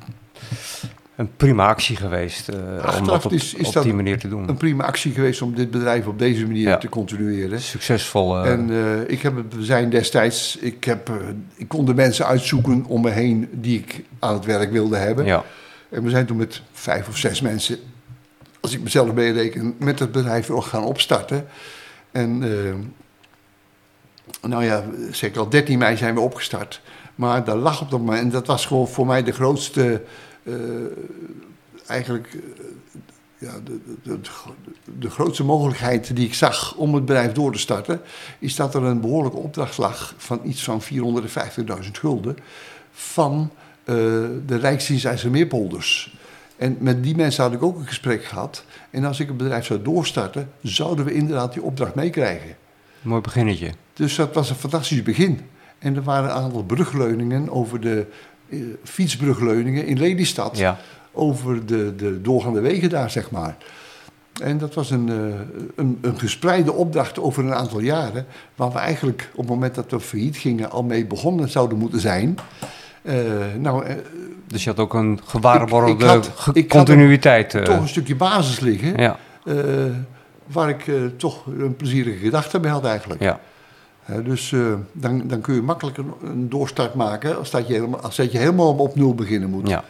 [1.15, 2.55] een prima actie geweest eh,
[2.99, 4.49] om dat op, is- is op dat die manier te doen.
[4.49, 6.77] een prima actie geweest om dit bedrijf op deze manier Ja.
[6.77, 7.61] te continueren.
[7.61, 8.37] Succesvol.
[8.43, 11.15] eh, En eh, ik heb we zijn destijds, ik, heb, eh,
[11.55, 15.25] ik kon de mensen uitzoeken om me heen die ik aan het werk wilde hebben.
[15.25, 15.43] ja.
[15.93, 17.79] En we zijn toen met vijf of zes mensen,
[18.59, 21.47] als ik mezelf meereken, met het bedrijf ook gaan opstarten.
[22.11, 22.73] En eh,
[24.49, 26.81] nou ja, zeker al 13 mei zijn we opgestart.
[27.15, 30.01] Maar daar lag op dat moment, en dat was gewoon voor mij de grootste,
[30.43, 30.55] eh,
[31.87, 32.65] eigenlijk eh,
[33.37, 34.29] ja, de, de, de,
[34.99, 38.01] de grootste mogelijkheid die ik zag om het bedrijf door te starten,
[38.39, 42.37] is dat er een behoorlijke opdracht lag van iets van 450.000 gulden
[42.91, 43.51] van
[43.83, 43.95] eh,
[44.45, 46.17] de Rijksdienst IJsselmeerpolders.
[46.57, 48.65] En met die mensen had ik ook een gesprek gehad.
[48.89, 52.55] En als ik het bedrijf zou doorstarten, zouden we inderdaad die opdracht meekrijgen.
[53.01, 53.71] Mooi beginnetje.
[53.93, 55.39] Dus dat was een fantastisch begin.
[55.79, 58.05] En er waren een aantal brugleuningen over de
[58.49, 60.57] eh, fietsbrugleuningen in Lelystad.
[60.57, 60.79] Ja.
[61.11, 63.57] Over de, de doorgaande wegen daar, zeg maar.
[64.41, 65.39] En dat was een, eh,
[65.75, 68.25] een, een gespreide opdracht over een aantal jaren.
[68.55, 71.99] Waar we eigenlijk op het moment dat we failliet gingen al mee begonnen zouden moeten
[71.99, 72.37] zijn.
[73.03, 73.15] Eh,
[73.57, 73.95] nou, eh,
[74.47, 77.53] Dus je had ook een gewaarborgde Ik- ik had- ge- ik had continuïteit.
[77.55, 78.97] eh, toch een stukje basis liggen.
[78.97, 79.17] ja,
[80.47, 80.85] waar ik
[81.17, 83.21] toch een plezierige gedachte bij had eigenlijk.
[83.21, 83.39] ja.
[84.23, 84.53] Dus
[84.91, 88.37] dan, dan kun je makkelijker een doorstart maken als dat je helemaal, als dat je
[88.37, 89.67] helemaal op nul beginnen moet.
[89.69, 89.83] Ja.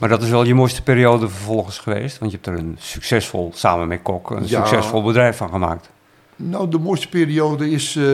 [0.00, 2.18] Maar dat is wel je mooiste periode vervolgens geweest.
[2.18, 4.66] Want je hebt er een succesvol, samen met Kok, een Ja.
[4.66, 5.88] succesvol bedrijf van gemaakt.
[6.36, 8.04] Nou, de mooiste periode is, eh,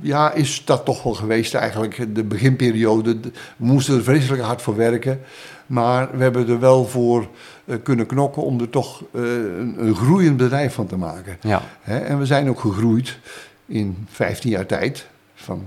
[0.00, 2.14] ja, is dat toch wel geweest eigenlijk.
[2.14, 3.20] De beginperiode.
[3.20, 5.20] De- We moesten er vreselijk hard voor werken.
[5.66, 7.28] Maar we hebben er wel voor
[7.64, 11.36] eh, kunnen knokken om er toch eh, een, een groeiend bedrijf van te maken.
[11.40, 13.18] Ja, Hè, en we zijn ook gegroeid
[13.66, 15.62] in 15 jaar tijd, van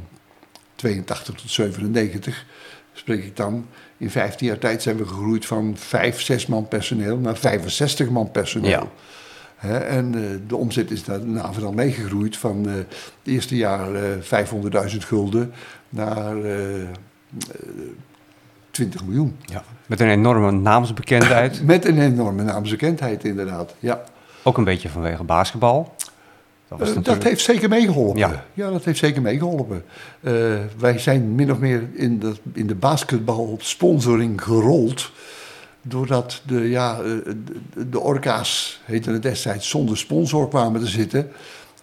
[0.75, 2.45] 82 tot 97,
[2.93, 3.65] spreek ik dan.
[3.97, 8.31] In 15 jaar tijd zijn we gegroeid van 5, 6 man personeel naar 65 man
[8.31, 8.69] personeel.
[8.69, 8.87] Ja.
[9.61, 12.87] En eh, de omzet is daarna vooral meegegroeid van eh, het
[13.23, 15.51] eerste jaar eh 500.000 gulden
[15.89, 16.87] naar eh, eh,
[18.71, 19.37] 20 miljoen.
[19.45, 19.63] ja.
[19.85, 21.63] Met een enorme naamsbekendheid.
[21.65, 24.01] Met een enorme naamsbekendheid inderdaad, ja.
[24.43, 25.93] ook een beetje vanwege basketbal.
[26.67, 28.19] Dat, Eh, dat heeft zeker meegeholpen.
[28.19, 28.43] Ja.
[28.53, 28.69] Ja.
[28.71, 29.83] dat heeft zeker meegeholpen.
[30.21, 30.33] Eh,
[30.77, 35.11] wij zijn min of meer in de, in de basketbal-sponsoring gerold.
[35.81, 37.33] Doordat de, ja, eh,
[37.87, 41.31] de, orka's, heette het destijds, zonder sponsor kwamen te zitten.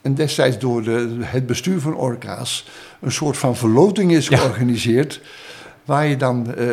[0.02, 2.66] En destijds door de, het bestuur van orka's
[3.00, 4.37] een soort van verloting is Ja.
[4.37, 5.20] georganiseerd.
[5.84, 6.66] Waar je dan eh,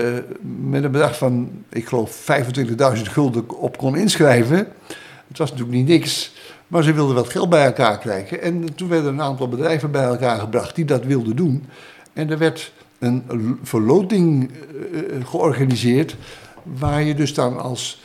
[0.69, 2.27] met een bedrag van, ik geloof,
[2.95, 4.57] 25.000 gulden op kon inschrijven.
[5.27, 6.31] Het was natuurlijk niet niks,
[6.67, 8.41] maar ze wilden wat geld bij elkaar krijgen.
[8.41, 11.65] En toen werden een aantal bedrijven bij elkaar gebracht die dat wilden doen.
[12.13, 13.23] En er werd een
[13.63, 16.15] verloting eh, georganiseerd,
[16.79, 18.03] waar je dus dan als,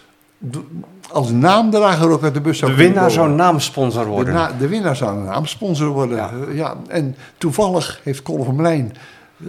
[1.12, 3.37] als naamdrager ook uit de bus zou de winnaar zou komen.
[3.44, 4.35] naamsponsor De, worden.
[4.35, 6.16] na- de winnaar zou een naamsponsor worden.
[6.16, 6.31] Ja.
[6.53, 6.75] Ja.
[6.88, 8.92] en toevallig heeft Colin van Lijn
[9.40, 9.46] eh,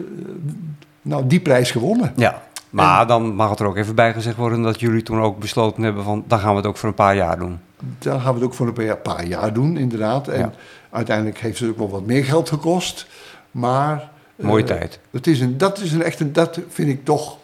[1.02, 2.13] nou, die prijs gewonnen.
[2.15, 5.39] Ja, maar dan mag het er ook even bij gezegd worden dat jullie toen ook
[5.39, 7.60] besloten hebben van, dan gaan we het ook voor een paar jaar doen.
[8.00, 10.28] Dan gaan we het ook voor een paar- jaar doen, inderdaad.
[10.28, 10.52] En Ja.
[10.89, 13.08] uiteindelijk heeft het ook wel wat meer geld gekost.
[13.52, 14.10] Maar...
[14.36, 15.00] Mooie eh, tijd.
[15.12, 17.38] Het is een, dat is een echt een, dat vind ik toch,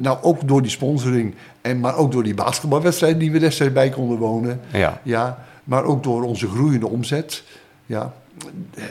[0.00, 3.90] nou ook door die sponsoring, en, maar ook door die basketbalwedstrijden die we destijds bij
[3.90, 7.42] konden wonen, Ja, ja, maar ook door onze groeiende omzet,
[7.86, 8.14] ja,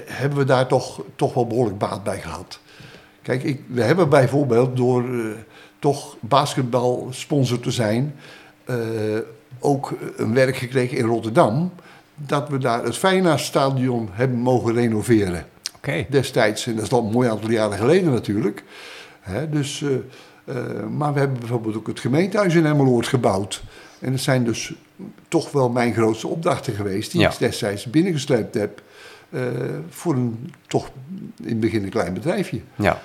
[0.05, 2.59] hebben we daar toch, toch wel behoorlijk baat bij gehad.
[3.21, 5.19] Kijk, ik, we hebben bijvoorbeeld door eh,
[5.79, 8.15] toch basketbalsponsor te zijn,
[8.65, 8.75] eh,
[9.59, 11.71] ook een werk gekregen in Rotterdam,
[12.15, 15.45] dat we daar het Feyenoordstadion hebben mogen renoveren
[15.75, 16.05] oké.
[16.09, 16.65] destijds.
[16.65, 18.63] En dat is al een mooi aantal jaren geleden natuurlijk.
[19.19, 19.89] Hè, dus, eh,
[20.97, 23.63] maar we hebben bijvoorbeeld ook het gemeentehuis in Emmeloord gebouwd.
[23.99, 24.73] En dat zijn dus
[25.27, 27.11] toch wel mijn grootste opdrachten geweest...
[27.11, 27.29] die Ja.
[27.31, 28.81] ik destijds binnengesleept heb...
[29.29, 29.41] eh,
[29.89, 30.89] voor een toch
[31.43, 32.61] in het begin een klein bedrijfje.
[32.75, 32.99] Ja,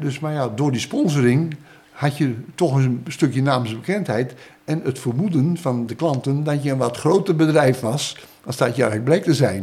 [0.00, 1.56] dus, maar ja, door die sponsoring
[1.92, 4.34] had je toch een stukje naamsbekendheid...
[4.64, 8.16] en het vermoeden van de klanten dat je een wat groter bedrijf was...
[8.44, 9.62] als dat je eigenlijk bleek te zijn.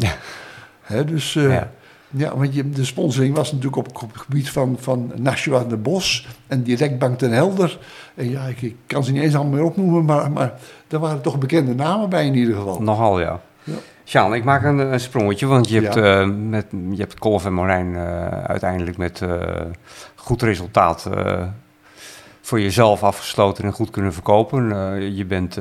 [0.82, 1.36] Hè, dus...
[1.36, 1.72] eh, Ja.
[2.10, 6.28] Ja, want je, de sponsoring was natuurlijk op, het gebied van, van Nashua de Bos
[6.48, 7.80] en Directbank ten Helder.
[8.16, 10.54] En ja, ik, ik kan ze niet eens allemaal meer opnoemen, maar, maar
[10.88, 12.82] er waren toch bekende namen bij in ieder geval.
[12.82, 13.40] nogal ja.
[13.64, 13.74] Ja.
[14.06, 16.22] Sjaan, ik maak een, een sprongetje, want je hebt, Ja.
[16.22, 19.32] eh, met, je hebt Kolf en Marijn eh, uiteindelijk met eh,
[20.16, 21.10] goed resultaat
[22.42, 24.66] voor jezelf afgesloten en goed kunnen verkopen.
[25.16, 25.58] Je bent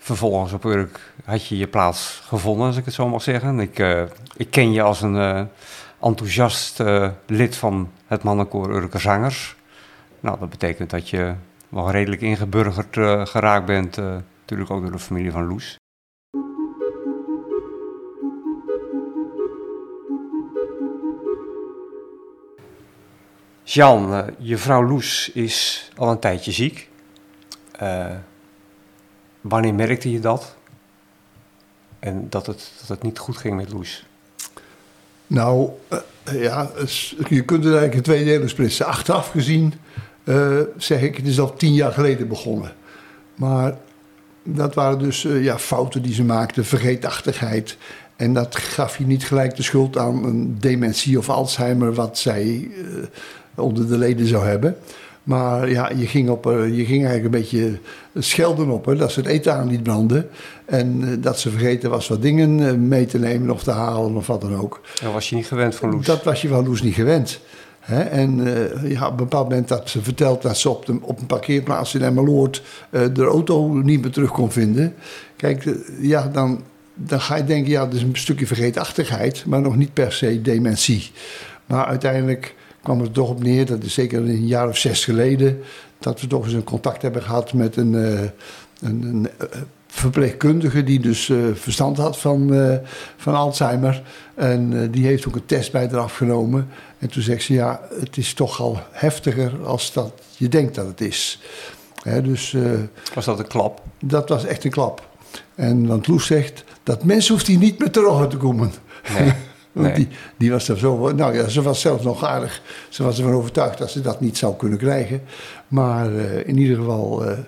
[0.00, 3.60] vervolgens op Urk, had je je plaats gevonden, als ik het zo mag zeggen.
[3.60, 4.02] Ik, eh,
[4.36, 5.42] ik ken je als een eh,
[6.00, 9.56] enthousiast eh, lid van het mannenkoor Urker Zangers.
[10.20, 11.34] Nou, dat betekent dat je
[11.68, 15.78] wel redelijk ingeburgerd geraakt bent, natuurlijk ook door de familie van Loes.
[23.62, 26.88] Jan, je vrouw Loes is al een tijdje ziek.
[29.40, 30.54] Wanneer merkte je dat?
[31.98, 34.06] En dat het, dat het niet goed ging met Loes?
[35.26, 38.86] Nou, eh, ja, es- je kunt er eigenlijk in twee delen splitsen.
[38.86, 39.74] Achteraf gezien
[40.24, 42.72] eh, zeg ik, het is al tien jaar geleden begonnen.
[43.34, 43.76] Maar
[44.42, 47.76] dat waren dus eh, ja, fouten die ze maakte, vergeetachtigheid.
[48.16, 52.70] En dat gaf je niet gelijk de schuld aan een dementie of Alzheimer, wat zij
[53.54, 54.76] onder de leden zou hebben.
[55.22, 57.78] Maar ja, je ging, op, haar- je ging eigenlijk een beetje
[58.14, 60.28] schelden op haar, dat ze het eten aan liet branden.
[60.64, 64.16] En eh, dat ze vergeten was wat dingen eh, mee te nemen of te halen
[64.16, 64.80] of wat dan ook.
[65.02, 66.06] Dat was je niet gewend van Loes.
[66.06, 67.40] Dat was je van Loes niet gewend.
[67.80, 68.00] Hè?
[68.02, 68.46] En
[68.82, 71.26] eh, ja, op een bepaald moment dat ze vertelt dat ze op, de, op een
[71.26, 74.94] parkeerplaats in Emmeloord eh, de auto niet meer terug kon vinden.
[75.36, 76.62] Kijk, eh, ja, dan,
[76.94, 80.42] dan ga je denken, ja, dat is een stukje vergeetachtigheid, maar nog niet per se
[80.42, 81.10] dementie.
[81.66, 85.04] Maar uiteindelijk kwam het er toch op neer, dat is zeker een jaar of zes
[85.04, 85.62] geleden,
[85.98, 88.20] dat we toch eens een contact hebben gehad met een, eh,
[88.80, 89.46] een, een eh,
[89.86, 92.52] verpleegkundige die dus eh, verstand had van,
[93.16, 94.02] van Alzheimer.
[94.34, 96.68] En die heeft ook een test bij eraf genomen.
[96.98, 100.86] En toen zegt ze, ja, het is toch al heftiger als dat je denkt dat
[100.86, 101.40] het is.
[102.02, 102.56] Hè, dus
[103.14, 103.82] Was dat een klap?
[103.98, 105.08] dat was echt een klap.
[105.54, 108.72] En want Loes zegt, dat mens hoeft hier niet meer terug te komen.
[109.18, 109.32] Nee.
[109.72, 109.94] Nee.
[109.94, 111.12] die, die was er zo.
[111.12, 112.62] Nou ja, ze was zelf nog aardig.
[112.88, 115.22] Ze was ervan overtuigd dat ze dat niet zou kunnen krijgen.
[115.68, 117.38] Maar eh, in ieder geval, eh,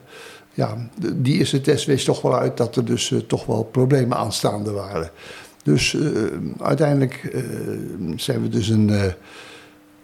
[0.55, 0.77] ja,
[1.15, 4.71] die eerste test wees toch wel uit dat er dus eh, toch wel problemen aanstaande
[4.71, 5.11] waren.
[5.63, 5.97] Dus
[6.61, 7.37] uiteindelijk
[8.17, 8.91] zijn we dus een.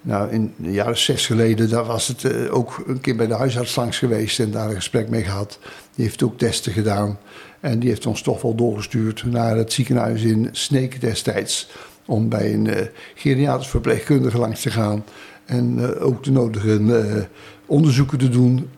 [0.01, 3.77] nou, in de jaren zes geleden, daar was het ook een keer bij de huisarts
[3.77, 5.59] langs geweest en daar een gesprek mee gehad.
[5.95, 7.19] Die heeft ook testen gedaan.
[7.61, 11.69] En die heeft ons toch wel doorgestuurd naar het ziekenhuis in Sneek destijds.
[12.09, 15.05] Om bij een eh geriatrisch verpleegkundige langs te gaan.
[15.45, 17.23] En eh, ook de nodige eh,
[17.67, 18.69] onderzoeken te doen.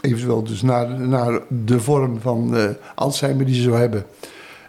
[0.00, 2.56] Eventueel dus naar, naar de vorm van
[2.94, 4.04] Alzheimer die ze zou hebben.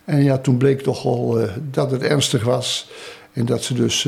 [0.06, 1.40] En ja, toen bleek toch wel
[1.72, 2.92] dat het ernstig was.
[3.34, 4.08] En dat ze dus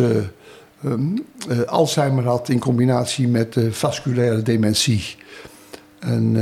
[0.86, 1.26] um,
[1.66, 5.16] Alzheimer had in combinatie met vasculaire dementie.
[6.00, 6.38] En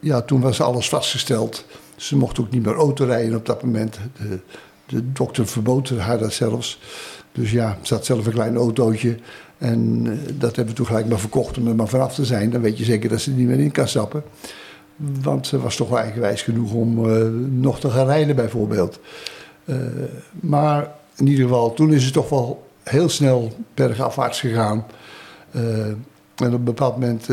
[0.00, 1.64] ja, toen was alles vastgesteld.
[1.96, 3.98] Ze mocht ook niet meer auto rijden op dat moment.
[4.16, 4.38] De,
[4.88, 6.80] de dokter verbood haar dat zelfs.
[7.32, 9.16] Dus ja, ze had zelf een klein autootje.
[9.58, 12.50] En eh, dat hebben we toen gelijk maar verkocht om er maar vanaf te zijn.
[12.50, 14.22] Dan weet je zeker dat ze er niet meer in kan stappen.
[14.96, 19.00] Want ze was toch wel eigenwijs genoeg om uh, nog te gaan rijden bijvoorbeeld.
[19.64, 19.76] Uh,
[20.30, 24.86] maar in ieder geval, toen is het toch wel heel snel bergafwaarts gegaan.
[25.52, 27.26] En op een bepaald moment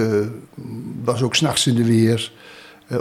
[1.03, 2.31] was ook s'nachts in de weer.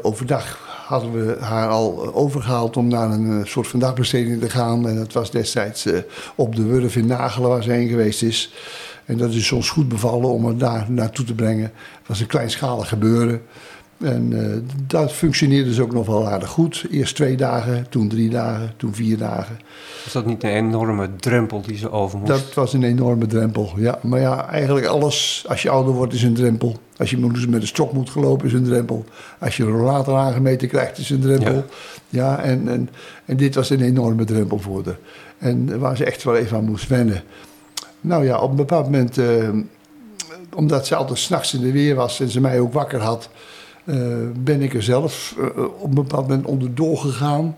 [0.02, 4.88] overdag hadden we haar al overgehaald om naar een soort van dagbesteding te gaan.
[4.88, 5.86] En dat was destijds
[6.34, 8.52] op de Wurf in Nagelen waar ze heen geweest is.
[9.04, 11.72] En dat is ons goed bevallen om het daar naartoe te brengen.
[11.98, 13.42] Het was een kleinschalig gebeuren.
[13.98, 16.84] En uh, dat functioneerde dus ook nog wel aardig goed.
[16.90, 19.58] Eerst twee dagen, toen drie dagen, toen vier dagen.
[20.04, 22.30] Was dat niet een enorme drempel die ze over moest?
[22.30, 23.98] Dat was een enorme drempel, ja.
[24.02, 26.76] Maar ja, eigenlijk alles, als je ouder wordt, is een drempel.
[26.96, 29.04] Als je met een stok moet gelopen, is een drempel.
[29.38, 31.54] Als je een rollator aangemeten krijgt, is een drempel.
[31.54, 31.64] Ja,
[32.08, 32.88] ja en, en,
[33.24, 34.98] en dit was een enorme drempel voor haar.
[35.38, 37.22] En waar ze echt wel even aan moest wennen.
[38.00, 39.48] Nou ja, op een bepaald moment, uh,
[40.54, 43.28] omdat ze altijd s'nachts in de weer was en ze mij ook wakker had,
[43.84, 43.96] uh,
[44.36, 47.56] ben ik er zelf uh, op een bepaald moment onderdoor gegaan.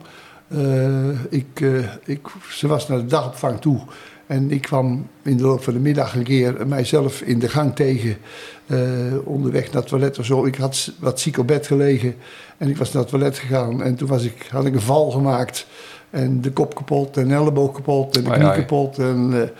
[1.29, 1.61] Ik,
[2.05, 3.81] ik, ze was naar de dagopvang toe.
[4.27, 7.75] En ik kwam in de loop van de middag een keer mijzelf in de gang
[7.75, 8.17] tegen.
[9.25, 10.45] onderweg naar het toilet of zo.
[10.45, 12.15] Ik had wat ziek op bed gelegen.
[12.59, 13.83] En ik was naar het toilet gegaan.
[13.83, 15.67] En toen was ik, had ik een val gemaakt.
[16.11, 18.99] En de kop kapot en de elleboog kapot en de knie kapot.
[18.99, 19.51] En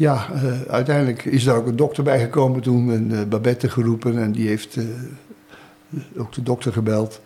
[0.00, 4.48] ja, uh, uiteindelijk is er ook een dokter bijgekomen toen, en Babette geroepen en die
[4.48, 4.78] heeft
[6.16, 7.20] ook de dokter gebeld.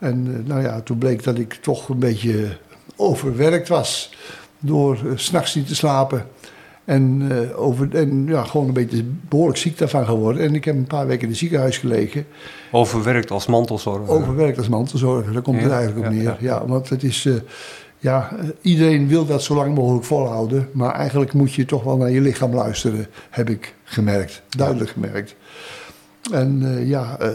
[0.00, 2.56] En nou ja, toen bleek dat ik toch een beetje
[2.96, 4.14] overwerkt was
[4.58, 6.26] door s s'nachts niet te slapen.
[6.84, 10.42] En, over, en ja, gewoon een beetje behoorlijk ziek daarvan geworden.
[10.42, 12.26] En ik heb een paar weken in het ziekenhuis gelegen.
[12.70, 14.08] Overwerkt als mantelzorger?
[14.08, 16.22] Overwerkt als mantelzorger, daar komt het eigenlijk op neer.
[16.22, 16.66] Ja, ja.
[16.66, 17.26] want het is
[18.00, 20.68] ja, iedereen wil dat zo lang mogelijk volhouden.
[20.72, 24.42] Maar eigenlijk moet je toch wel naar je lichaam luisteren, heb ik gemerkt.
[24.48, 25.34] Duidelijk gemerkt.
[26.32, 27.28] En uh, ja, uh,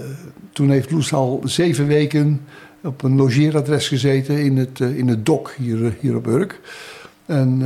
[0.52, 2.42] toen heeft Loes al zeven weken
[2.84, 6.62] op een logeeradres gezeten in het, uh, in het dok hier, hier op Urk.
[7.26, 7.58] En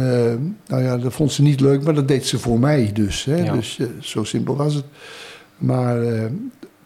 [0.67, 3.25] nou ja, dat vond ze niet leuk, maar dat deed ze voor mij dus.
[3.25, 3.43] Hè?
[3.43, 3.53] Ja.
[3.53, 4.85] Dus zo simpel was het.
[5.57, 5.97] Maar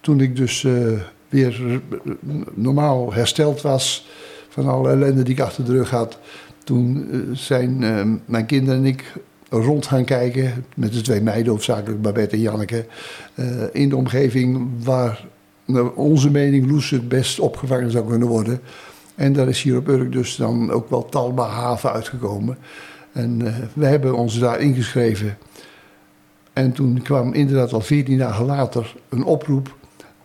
[0.02, 0.66] toen ik dus
[1.30, 1.82] weer
[2.54, 4.08] normaal hersteld was
[4.50, 6.20] van alle ellende die ik achter de rug had.
[6.64, 7.78] Toen zijn
[8.26, 9.14] mijn kinderen en ik
[9.62, 10.66] rond gaan kijken.
[10.76, 12.86] Met de twee meiden, hoofdzakelijk Babette en Janneke.
[13.36, 15.26] Uh, in de omgeving waar
[15.66, 18.62] naar onze mening Loes het best opgevangen zou kunnen worden.
[19.16, 22.58] En daar is hier op Urk dus dan ook wel Talma Haven uitgekomen.
[23.12, 25.38] En we hebben ons daar ingeschreven.
[26.54, 29.76] En toen kwam inderdaad al veertien dagen later een oproep.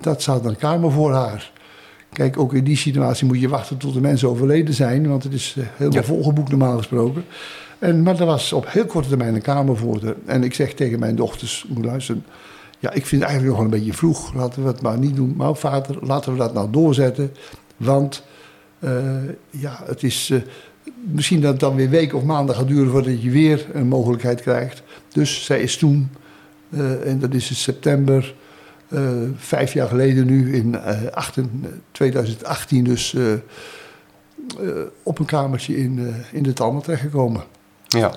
[0.01, 1.53] Dat staat een kamer voor haar.
[2.13, 5.33] Kijk, ook in die situatie moet je wachten tot de mensen overleden zijn, want het
[5.33, 7.25] is eh, helemaal volgeboekt normaal gesproken.
[7.79, 10.17] En, maar er was op heel korte termijn een kamer voor de.
[10.27, 12.25] En ik zeg tegen mijn dochters, moet luisteren,
[12.79, 15.17] ja, ik vind het eigenlijk nog wel een beetje vroeg, laten we het maar niet
[15.17, 15.35] doen.
[15.37, 17.35] Maar vader, laten we dat nou doorzetten,
[17.77, 18.23] want
[18.81, 19.15] uh,
[19.51, 20.31] ja, het is...
[20.31, 20.41] Uh,
[21.03, 24.41] misschien dat het dan weer weken of maanden gaat duren voordat je weer een mogelijkheid
[24.41, 24.83] krijgt.
[25.13, 26.11] Dus zij is toen,
[26.71, 28.35] uh, en dat is in september
[29.37, 33.17] vijf jaar geleden nu, in uh, achten, 2018 dus,
[35.03, 37.43] op een kamertje in, in de Talma terechtgekomen.
[37.89, 38.13] Ja.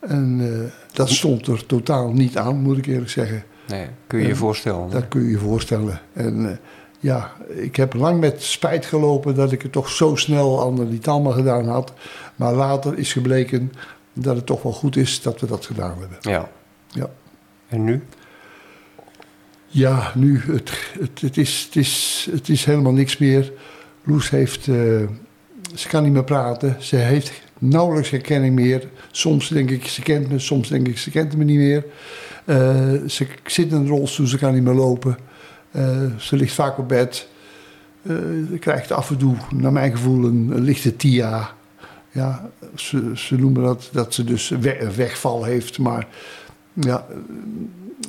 [0.00, 3.44] En dat stond er totaal niet aan, moet ik eerlijk zeggen.
[3.68, 4.90] Nee, kun je je voorstellen?
[4.90, 6.00] Dat kun je je voorstellen.
[6.12, 6.60] En
[7.00, 10.98] ja, ik heb lang met spijt gelopen dat ik het toch zo snel aan die
[10.98, 11.92] Talma gedaan had.
[12.36, 13.72] Maar later is gebleken
[14.12, 16.18] dat het toch wel goed is dat we dat gedaan hebben.
[16.20, 16.48] Ja.
[16.88, 17.10] ja.
[17.68, 18.02] En nu?
[19.66, 20.70] Ja, nu, het,
[21.00, 23.52] het, het, is, het, is, het is helemaal niks meer.
[24.04, 25.08] Loes heeft, uh,
[25.74, 26.76] ze kan niet meer praten.
[26.78, 28.88] Ze heeft nauwelijks herkenning meer.
[29.10, 30.38] Soms denk ik, ze kent me.
[30.38, 31.84] Soms denk ik, ze kent me niet meer.
[32.44, 32.56] Uh,
[33.06, 35.18] ze zit in een rolstoel, ze kan niet meer lopen.
[35.76, 37.28] Uh, ze ligt vaak op bed.
[38.02, 41.54] ze krijgt af en toe, naar mijn gevoel, een, een lichte TIA.
[42.12, 44.48] Ja, ze, ze noemen dat dat ze dus
[44.96, 45.78] wegval heeft.
[45.78, 46.06] Maar
[46.72, 47.06] ja,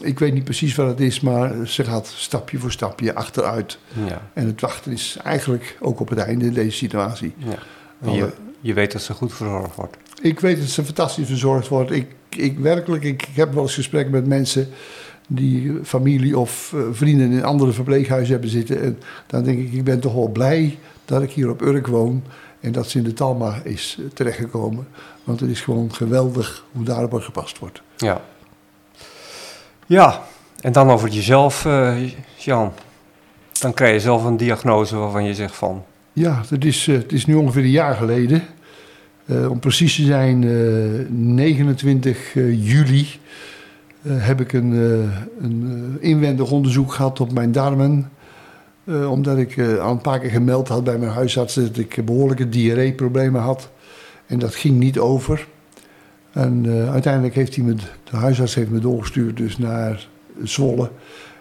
[0.01, 3.79] ik weet niet precies wat het is, maar ze gaat stapje voor stapje achteruit.
[4.07, 4.29] Ja.
[4.33, 7.33] En het wachten is eigenlijk ook op het einde in deze situatie.
[7.37, 8.11] Ja.
[8.11, 8.29] Je,
[8.61, 9.97] je, weet dat ze goed verzorgd wordt.
[10.21, 11.91] Ik weet dat ze fantastisch verzorgd wordt.
[11.91, 14.69] Ik, ik werkelijk, ik, heb wel eens gesprekken met mensen
[15.27, 18.81] die familie of uh, vrienden in andere verpleeghuizen hebben zitten.
[18.81, 22.23] En dan denk ik, ik ben toch wel blij dat ik hier op Urk woon.
[22.59, 24.87] En dat ze in de Talma is eh, terechtgekomen.
[25.23, 27.81] Want het is gewoon geweldig hoe daarop gepast wordt.
[27.97, 28.21] Ja.
[29.85, 30.23] Ja,
[30.59, 31.97] en dan over jezelf, uh,
[32.37, 32.73] Jan.
[33.59, 35.83] Dan krijg je zelf een diagnose waarvan je zegt van...
[36.13, 38.41] Ja, het is, het is nu ongeveer een jaar geleden.
[39.49, 40.39] om precies te zijn,
[41.33, 43.07] 29 juli
[44.07, 44.71] heb ik een,
[45.41, 48.11] een inwendig onderzoek gehad op mijn darmen.
[48.85, 53.41] Omdat ik al een paar keer gemeld had bij mijn huisarts dat ik behoorlijke diarreeproblemen
[53.41, 53.69] had.
[54.25, 55.47] En dat ging niet over.
[56.31, 60.07] En uiteindelijk heeft hij me, de huisarts heeft me doorgestuurd dus naar
[60.43, 60.89] Zwolle.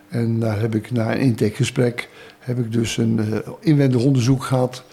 [0.09, 2.09] En daar heb ik na een intakegesprek
[2.41, 4.85] heb ik dus een inwendig onderzoek gehad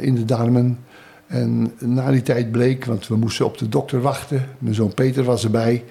[0.00, 0.78] in de darmen.
[1.26, 4.48] En na die tijd bleek, want we moesten op de dokter wachten.
[4.58, 5.84] Mijn zoon Peter was erbij.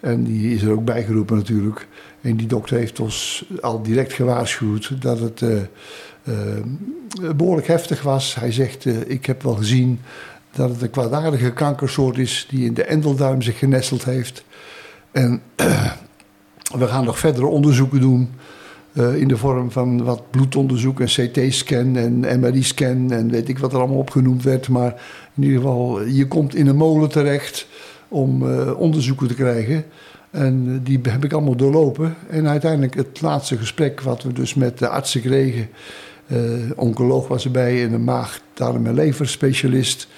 [0.00, 1.86] En die is er ook bijgeroepen natuurlijk.
[2.20, 5.60] En die dokter heeft ons al direct gewaarschuwd dat het uh,
[7.36, 8.34] behoorlijk heftig was.
[8.34, 10.00] Hij zegt, ik heb wel gezien
[10.50, 14.44] dat het een kwaadaardige kankersoort is die in de endeldarm zich genesteld heeft.
[15.12, 15.42] En
[16.78, 18.30] we gaan nog verdere onderzoeken doen.
[18.96, 23.78] In de vorm van wat bloedonderzoek, een CT-scan en MRI-scan en weet ik wat er
[23.78, 24.68] allemaal opgenoemd werd.
[24.68, 25.02] Maar
[25.34, 27.66] in ieder geval, je komt in een molen terecht
[28.08, 28.42] om
[28.72, 29.84] onderzoeken te krijgen.
[30.30, 32.14] En eh, die heb ik allemaal doorlopen.
[32.28, 35.68] En uiteindelijk het laatste gesprek wat we dus met de artsen kregen.
[36.76, 40.08] Oncoloog was erbij en een maag, darm en leverspecialist.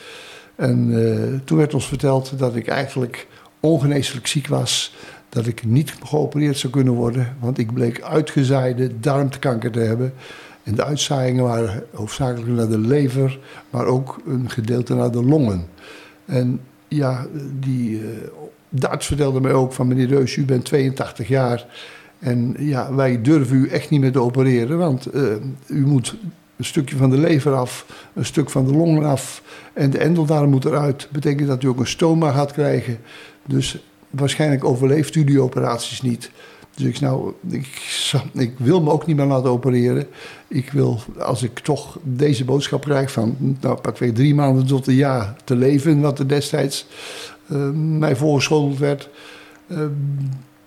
[0.56, 3.26] En toen werd ons verteld dat ik eigenlijk
[3.60, 4.94] ongeneeslijk ziek was.
[5.28, 7.36] Dat ik niet geopereerd zou kunnen worden.
[7.40, 10.12] Want ik bleek uitgezaaide darmkanker te hebben.
[10.62, 13.38] En de uitzaaiingen waren hoofdzakelijk naar de lever,
[13.70, 15.66] maar ook een gedeelte naar de longen.
[16.24, 17.26] En ja,
[17.60, 18.02] die
[18.68, 21.66] de arts vertelde mij ook van meneer Reus, u bent 82 jaar
[22.18, 25.22] en ja, wij durven u echt niet meer te opereren, want uh,
[25.66, 26.16] u moet
[26.56, 30.50] een stukje van de lever af, een stuk van de longen af en de endeldarm
[30.50, 31.08] moet eruit.
[31.10, 32.98] Betekent dat u ook een stoma gaat krijgen.
[33.46, 33.78] Dus
[34.10, 36.30] waarschijnlijk overleeft u die operaties niet.
[36.78, 37.68] Dus ik, nou, ik,
[38.32, 40.06] ik, wil me ook niet meer laten opereren.
[40.48, 44.94] Ik wil, als ik toch deze boodschap krijg van, nou, pakweg drie maanden tot een
[44.94, 46.86] jaar te leven, wat er destijds
[47.46, 49.08] uh, mij voorgeschoteld werd.
[49.66, 49.78] Uh,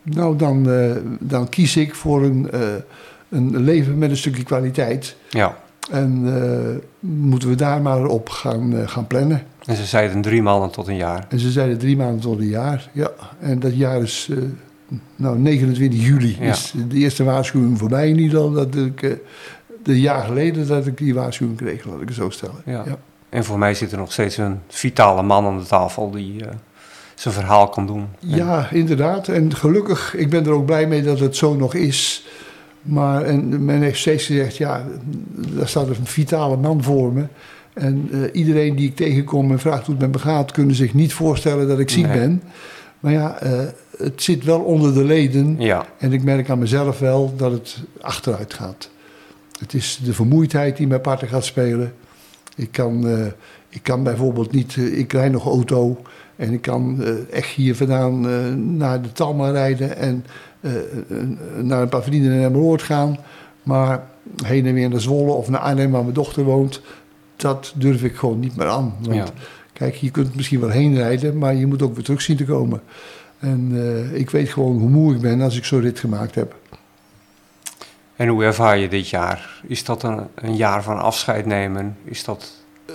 [0.03, 2.49] nou, dan, uh, dan kies ik voor een,
[3.29, 5.15] een leven met een stukje kwaliteit.
[5.29, 5.57] Ja.
[5.91, 6.23] En
[6.99, 9.43] moeten we daar maar op gaan, gaan plannen.
[9.66, 11.26] En ze zeiden drie maanden tot een jaar.
[11.30, 13.12] En ze zeiden drie maanden tot een jaar, ja.
[13.39, 14.30] En dat jaar is,
[15.16, 16.51] nou, 29 juli ja.
[16.51, 18.51] is de eerste waarschuwing voorbij in ieder geval.
[18.51, 19.01] Dat ik,
[19.84, 22.62] een jaar geleden dat ik die waarschuwing kreeg, laat ik het zo stellen.
[22.66, 22.84] Ja.
[22.86, 22.97] ja.
[23.30, 26.43] En voor mij zit er nog steeds een vitale man aan de tafel die
[27.22, 28.07] zijn verhaal kan doen.
[28.20, 29.28] Ja, inderdaad.
[29.28, 32.26] En gelukkig, ik ben er ook blij mee dat het zo nog is.
[32.82, 34.86] Maar en men heeft steeds gezegd, ja,
[35.32, 37.26] daar staat een vitale man voor me.
[37.74, 40.93] En uh, iedereen die ik tegenkom en vraagt hoe het met me gaat, kunnen zich
[40.93, 42.19] niet voorstellen dat ik ziek nee.
[42.19, 42.41] ben.
[42.99, 43.59] Maar ja, uh,
[43.97, 45.55] het zit wel onder de leden.
[45.59, 45.86] Ja.
[45.97, 48.89] En ik merk aan mezelf wel dat het achteruit gaat.
[49.59, 51.93] Het is de vermoeidheid die mijn parten gaat spelen.
[52.55, 53.26] Ik kan, uh,
[53.69, 56.01] ik kan bijvoorbeeld niet, ik rijd nog auto.
[56.36, 58.22] En ik kan echt hier vandaan
[58.78, 60.26] naar de Talma rijden en
[61.61, 63.17] naar een paar vrienden in Emmeloord gaan.
[63.63, 64.03] Maar
[64.43, 66.82] heen en weer naar Zwolle of naar Arnhem waar mijn dochter woont,
[67.41, 68.95] dat durf ik gewoon niet meer aan.
[69.01, 69.25] Want ja.
[69.73, 72.45] kijk, je kunt misschien wel heen rijden, maar je moet ook weer terug zien te
[72.45, 72.81] komen.
[73.39, 73.71] En
[74.13, 76.55] ik weet gewoon hoe moe ik ben als ik zo'n rit gemaakt heb.
[78.15, 79.61] En hoe ervaar je dit jaar?
[79.67, 81.97] Is dat een, een jaar van afscheid nemen?
[82.03, 82.51] Is dat...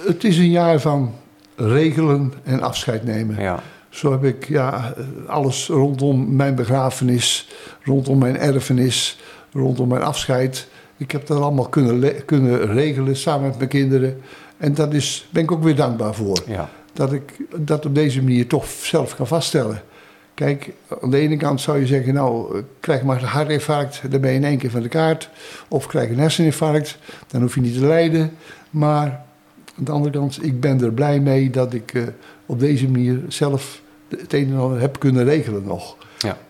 [0.06, 1.14] Het is een jaar van
[1.56, 3.42] regelen en afscheid nemen.
[3.42, 3.62] Ja.
[3.88, 4.94] Zo heb ik ja,
[5.26, 7.48] alles rondom mijn begrafenis,
[7.82, 9.18] rondom mijn erfenis,
[9.52, 10.68] rondom mijn afscheid.
[10.96, 14.20] Ik heb dat allemaal kunnen, kunnen regelen samen met mijn kinderen.
[14.56, 14.88] En daar
[15.30, 16.42] ben ik ook weer dankbaar voor.
[16.46, 16.70] Ja.
[16.92, 19.82] Dat ik dat op deze manier toch zelf kan vaststellen.
[20.34, 20.72] Kijk,
[21.02, 24.36] aan de ene kant zou je zeggen, nou, krijg maar een hartinfarct, dan ben je
[24.36, 25.30] in één keer van de kaart.
[25.68, 28.30] Of krijg een herseninfarct, dan hoef je niet te lijden.
[28.70, 29.24] Maar
[29.78, 32.02] aan de andere kant, ik ben er blij mee dat ik uh,
[32.46, 35.96] op deze manier zelf het een en ander heb kunnen regelen nog.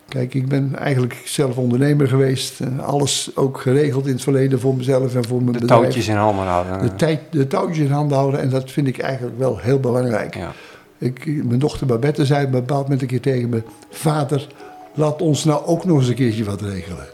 [0.08, 2.60] Kijk, ik ben eigenlijk zelf ondernemer geweest.
[2.60, 5.80] En alles ook geregeld in het verleden voor mezelf en voor mijn de bedrijf.
[5.80, 6.82] touwtjes in handen houden.
[6.82, 8.40] De, tijd, de touwtjes in handen houden.
[8.40, 10.34] En dat vind ik eigenlijk wel heel belangrijk.
[10.34, 10.52] Ja.
[10.98, 13.62] Ik, mijn dochter Babette zei op een bepaald moment een keer tegen me...
[13.90, 14.46] Vader,
[14.94, 17.06] laat ons nou ook nog eens een keertje wat regelen.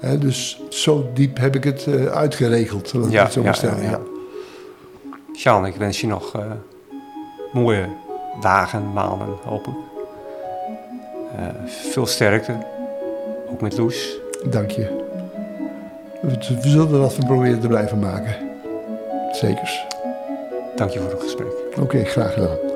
[0.00, 3.50] He, dus zo diep heb ik het uh, uitgeregeld, laat ik ja, het zo maar
[3.50, 3.82] ja, stellen.
[3.82, 4.00] ja, Ja.
[5.36, 6.42] Sjaan, ik wens je nog uh,
[7.52, 7.88] mooie
[8.40, 9.28] dagen, maanden.
[9.46, 9.89] Uh,
[11.66, 12.52] veel sterkte,
[13.50, 14.18] ook met Loes.
[14.50, 14.98] Dank je.
[16.20, 18.34] We, we zullen er wat van proberen te blijven maken.
[19.32, 19.86] Zekers.
[20.76, 21.52] Dank je voor het gesprek.
[21.80, 22.69] Oké, graag gedaan.